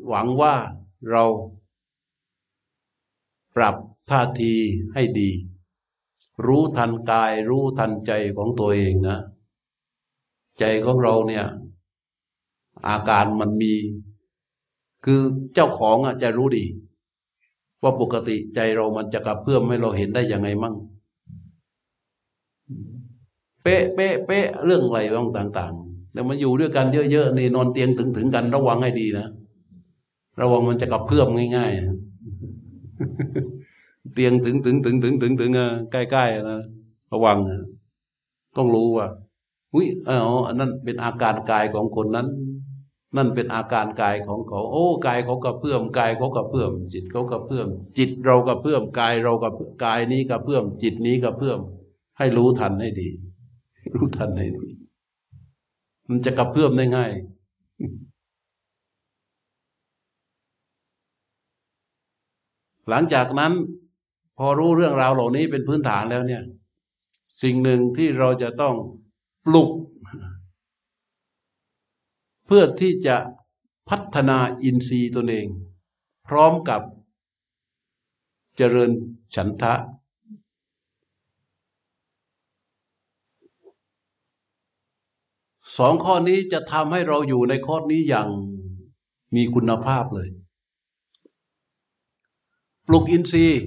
[0.08, 0.54] หวังว่า
[1.10, 1.24] เรา
[3.56, 3.76] ปรับ
[4.10, 4.54] ท่าที
[4.94, 5.30] ให้ดี
[6.46, 9.18] รู้ทันกายรู้ทันใจของตัวเองนะ
[10.58, 11.46] ใจของเราเนี่ย
[12.86, 13.74] อาการมันมี
[15.04, 15.20] คือ
[15.54, 16.64] เจ้าของอะจะรู้ดี
[17.82, 20.74] ว่าปกติใจเรามันจะกระเพื่อมให้เราเห็นได้ยังไงมั่ง
[23.62, 29.26] เป๊ะเป๊ะเป๊ะเรื่องอะไรบ้างต่าง ๆ แล้วมาอยู่ด้วยกันเยอะๆนี่นอนเตียงถึงถึงกันระวังให้ดีนะ
[30.40, 31.82] ระวังมันจะกระเพื่อมง่าย ๆ
[34.14, 35.52] เตียงถึงถึงถึงถึงถึงถึง
[35.92, 36.60] ใกล้ๆนะ
[37.12, 37.38] ระวัง
[38.56, 39.06] ต้องรู้ว่า
[39.74, 40.16] อุ้ยอ๋อ
[40.46, 42.26] อันนั้นเป็นอาการกายของคนนั้น
[43.16, 49.52] นั่นเป็นอาการกายของเขา โอ้กายเขากระเพื่อมกายเขากระเพื่อม จิตเขากระเพื่อม จิตเรากระเพื่อมกายเรากับ
[49.84, 51.58] กายนี้กระเพื่อม จิตนี้กระเพื่อม
[52.18, 53.08] ให้รู้ทันให้ดี
[53.94, 54.68] รู้ทันให้ดี
[56.08, 57.12] มันจะกระเพื่อมได้ง่าย
[62.88, 63.52] หลังจากนั้น
[64.38, 66.42] พอรู้เรื่องราวเหล่านี้เป็นพื้นฐานแล้วเนี่ย
[67.42, 68.74] สิ่งหนึ่งที่เราจะต้อง
[69.46, 69.70] ปลุก
[72.50, 73.16] เพื่อที่จะ
[73.88, 75.46] พัฒนาอินทรีย์ตนเอง
[76.28, 76.80] พร้อมกับ
[78.56, 78.90] เจริญ
[79.34, 79.74] ฉันทะ
[85.76, 88.28] สองข้อนี้จะทำให้เราอยู่ในข้อนี้อย่าง
[89.34, 90.28] มีคุณภาพเลย
[92.86, 93.62] ปลุกอินทรีย์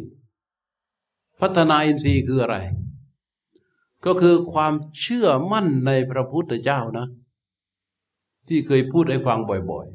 [1.42, 2.58] พัฒนาอินทรีย์คืออะไร
[4.06, 7.08] ก็คือความเชื่อมั่นในพระพุทธเจ้านะ
[8.48, 9.39] ที่เคยพูดให้ฟัง
[9.70, 9.88] บ่อย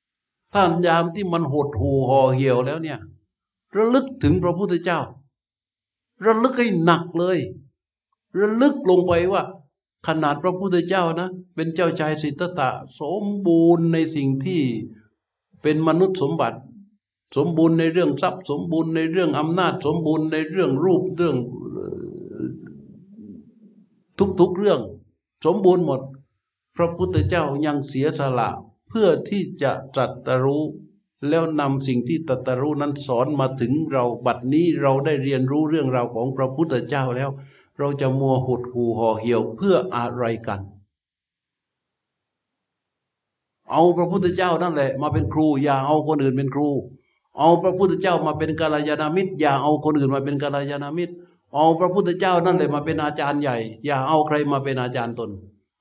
[0.00, 2.98] ๆท่านยามที่มันหดหูห่อเหี่ยวแล้วเนี่ย
[3.76, 5.00] ระลึกถึงพระพุทธเจ้า
[6.26, 7.38] ระลึกให้หนักเลย
[8.40, 9.42] ระลึกลงไปว่า
[10.06, 14.60] ขนาดพระพุทธเจ้านะ เป็นเจ้าชายสิทธัตถะสมบูรณ์ในสิ่งที่
[15.62, 16.58] เป็นมนุษย์สมบัติ
[17.36, 21.36] สมบูรณ์ในเรื่องทรัพย์สมบูรณ์ในเรื่องอำนาจสมบูรณ์ในเรื่องรูปเรื่อง
[24.40, 24.80] ทุกๆเรื่อง
[25.46, 26.00] สมบูรณ์หมด
[26.82, 28.50] ระพุทธเจ้ายังเสียสละ
[28.88, 30.64] เพื่อที่จะตรัสรู้
[31.28, 37.30] แล้วนำสิ่งที่ตรัสรู้นั้นสอนมาถึงเราบัดนี้เราได้เรียนรู้เรื่องราวของพระพุทธเจ้าแล้ว
[37.78, 40.60] เราจะมัวหดหูห่อเหี่ยวเพื่ออะไรกัน
[43.70, 46.68] เอาพระพุทธเจ้านั่นแหละ มาเป็นครูอย่าเอาคนอื่นเป็นครู
[47.38, 51.14] เอาพระพุทธเจ้ามาเป็นกาลยานามิตรอย่าเอาคนอื่นมาเป็นกาลยานามิตร
[51.54, 55.30] เอาพระพุทธเจ้านั่นแหละมาเป็นอาจารย์ใหญ่ อย่าเอาใครมาเป็นอาจารย์ตน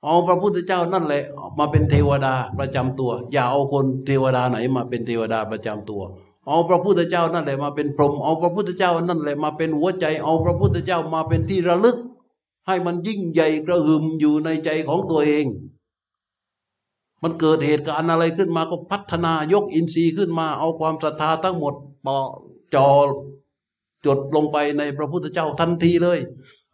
[0.05, 1.23] เอาพระพุทธเจ้านั่นแหละ
[1.59, 6.01] มาเป็นเทวดาประจำตัว อย่าเอาคนเทวดาไหนมาเป็นเทวดาประจำตัว
[6.47, 11.97] เอาพระพุทธเจ้านั่นแหละมาเป็นพรหมเอาพระพุทธเจ้านั่นแหละมาเป็นหัวใจ เอาพระพุทธเจ้ามาเป็นที่ระลึก
[12.67, 15.45] ให้มันยิ่งใหญ่กระหึ่มอยู่ในใจของตัวเอง
[17.23, 21.73] มันเกิดเหตุการณ์อะไรขึ้นมาก็พัฒนายกอินทรีย์ขึ้นมา เอาความศรัทธาทั้งหมด
[22.05, 22.17] ปอ
[22.75, 22.89] จอ
[24.05, 26.19] จดลงไปในพระพุทธเจ้าทันทีเลย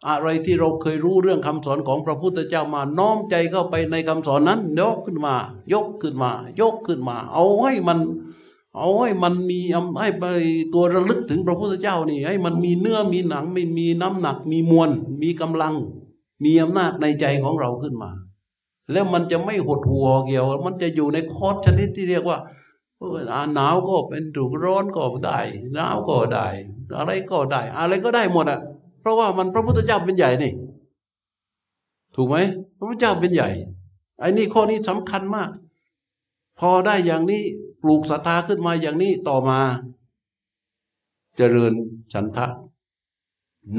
[0.06, 5.34] อะไรที่เราเคยรู้เรื่องคำสอนของพระพุทธเจ้ามาน้อมใจเข้าไปในคำสอนนั้น ยกขึ้นมา
[5.72, 7.98] ยกขึ้นมา ยกขึ้นมา เอาให้มัน
[8.76, 9.60] เอาให้มันมี
[10.00, 10.24] ให้ไป
[10.74, 14.90] ตัวระลึกถึงพระพุทธเจ้านี่ให้มันมีเนื้อมีหนังไม่มีน้ำหนัก มีมวล
[15.22, 15.74] มีกำลัง
[16.44, 18.10] มีอำนาจในใจของเราขึ้นมา
[18.92, 22.38] แล้วมันจะไม่หดหัวเกี่ยว มันจะอยู่ในคอร์สชนิดที่เรียกว่า
[22.98, 25.40] เอออ่าหนาวก็เป็นถูกร้อนก็ได้
[25.74, 26.46] หนาวก็ได้
[26.98, 28.60] อะไรก็ได้ อะไรก็ได้หมดอะ
[29.00, 30.52] เพราะว่ามันพระพุทธเจ้าเป็นใหญ่นี่
[32.14, 32.36] ถูกไหม
[32.76, 33.48] พระพุทธเจ้าเป็นใหญ่
[34.20, 35.50] ไอ้นี่ข้อนี้สำคัญมาก
[36.58, 37.42] พอได้อย่างนี้
[37.82, 39.60] ปลูกศรัทธาขึ้นมาอย่างนี้ต่อมา
[41.36, 41.72] เจริญ
[42.12, 42.46] ฉันทะ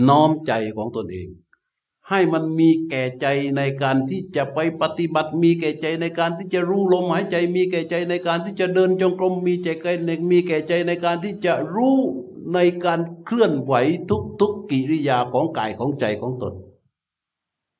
[0.08, 1.28] น้อมใจของตนเอง
[2.10, 9.68] ให้มันมีแก่ใจในการที่จะไปปฏิบัติ มีแก่ใจในการที่จะรู้ลมหายใจ มีแก่ใจในการที่จะเดินจงกรมมีใจ
[10.06, 11.98] ในมีแก่ใจในการที่จะรู้
[12.54, 13.74] ในการเคลื่อนไหว
[14.10, 16.54] ทุกทุกกิริยาของกายของใจของตน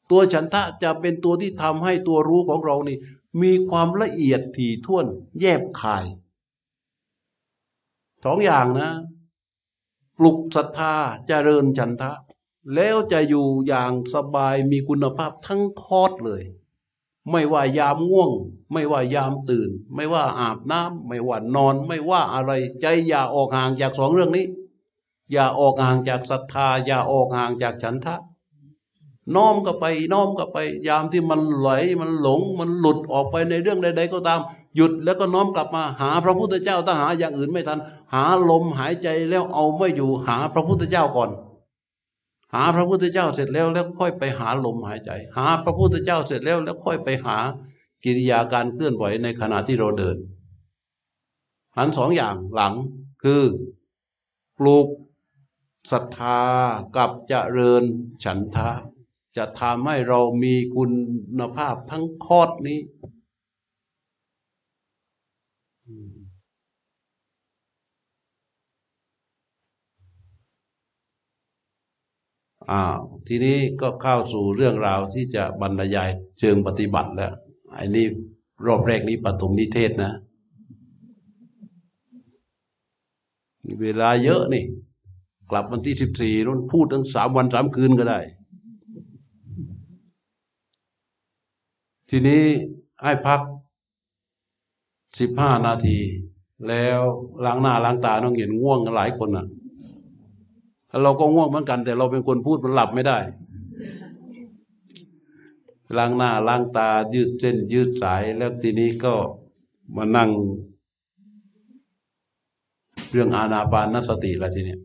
[0.10, 2.98] ตัวฉันทะจะเป็นตัวที่ทำให้ตัวรู้ของเรานี่
[3.42, 5.06] มีความละเอียดถี่ถ้วน
[5.40, 6.06] แยบคาย
[8.24, 8.90] สองอย่างนะ
[10.18, 12.12] ปลุกศรัทธาจเจริญฉันทะ
[12.76, 16.42] แล้วจะอยู่อย่างสบายมีคุณภาพทั้งคอร์สเลย
[17.32, 18.32] ไม่ว่ายามง่วง
[18.72, 22.52] ไม่ว่ายามตื่น ไม่ว่าอาบน้ำไม่ว่านอน ไม่ว่าอะไร
[22.82, 24.46] ใจอย่าออกห่างจากสองเรื่องนี้
[25.32, 28.16] อย่าออกห่างจากศรัทธา อย่าออกห่างจากฉันทะ
[29.36, 30.58] น้อมก็ไป น้อมก็ไป
[30.88, 31.70] ยามที่มันไหล
[32.02, 34.40] มันหลง มันหลุดออกไปในเรื่องใด ๆ ก็ตาม
[34.76, 37.80] หยุดแล้วก็น้อมกลับมาหาพระพุทธเจ้าถ้าหาอย่างอื่นไม่ทัน
[38.14, 41.30] หาลมหายใจแล้วเอาไม่อยู่หาพระพุทธเจ้าก่อน
[42.54, 47.38] หาพระพุทธเจ้าเสร็จแล้วแล้วค่อยไปหาลมหายใจ หาพระพุทธเจ้าเสร็จแล้วแล้วค่อยไปหา
[48.04, 50.18] กิริยาการเคลื่อนไหวในขณะที่เราเดิน
[51.76, 52.74] หันสองอย่างหลัง
[53.24, 53.44] คือ
[54.58, 54.88] ปลูก
[55.92, 56.40] ศรัทธา
[56.98, 57.84] กับเจริญ
[58.24, 58.70] ฉันทะ
[59.38, 60.84] จะทำให้เรามีคุ
[61.40, 62.80] ณภาพทั้งคอดนี้
[72.72, 72.98] อ้าว
[73.28, 76.10] ทีนี้ก็เข้าสู่เรื่องราวที่จะบรรยาย
[76.40, 77.34] เชิงปฏิบัติแล้ว
[77.74, 78.06] ไอ้นี่
[78.66, 80.12] รอบแรกนี้ปฐมนิเทศนะ
[83.82, 84.64] เวลาเยอะนี่
[85.50, 88.20] กลับวันที่สิบสี่นู่นพูดตั้งสามวันสามคืนก็ได้
[92.10, 92.44] ทีนี้
[93.04, 93.42] ให้พัก
[95.20, 96.00] สิบห้านาที
[96.68, 97.00] แล้ว
[97.46, 99.46] ล้างหน้าล้างตาต้องเห็นง่วงกันหลายคนอะ
[101.04, 103.18] เราก็ง่วงเหมือนกัน แต่เราเป็นคนพูดมันหลับไม่ได้
[105.98, 109.14] ล้างหน้าล้างตายืดเส้น ยืดสายแล้วทีนี้ก็
[109.96, 110.30] มานั่ง
[113.12, 114.78] เรื่องอาณาปานสติละทีนี้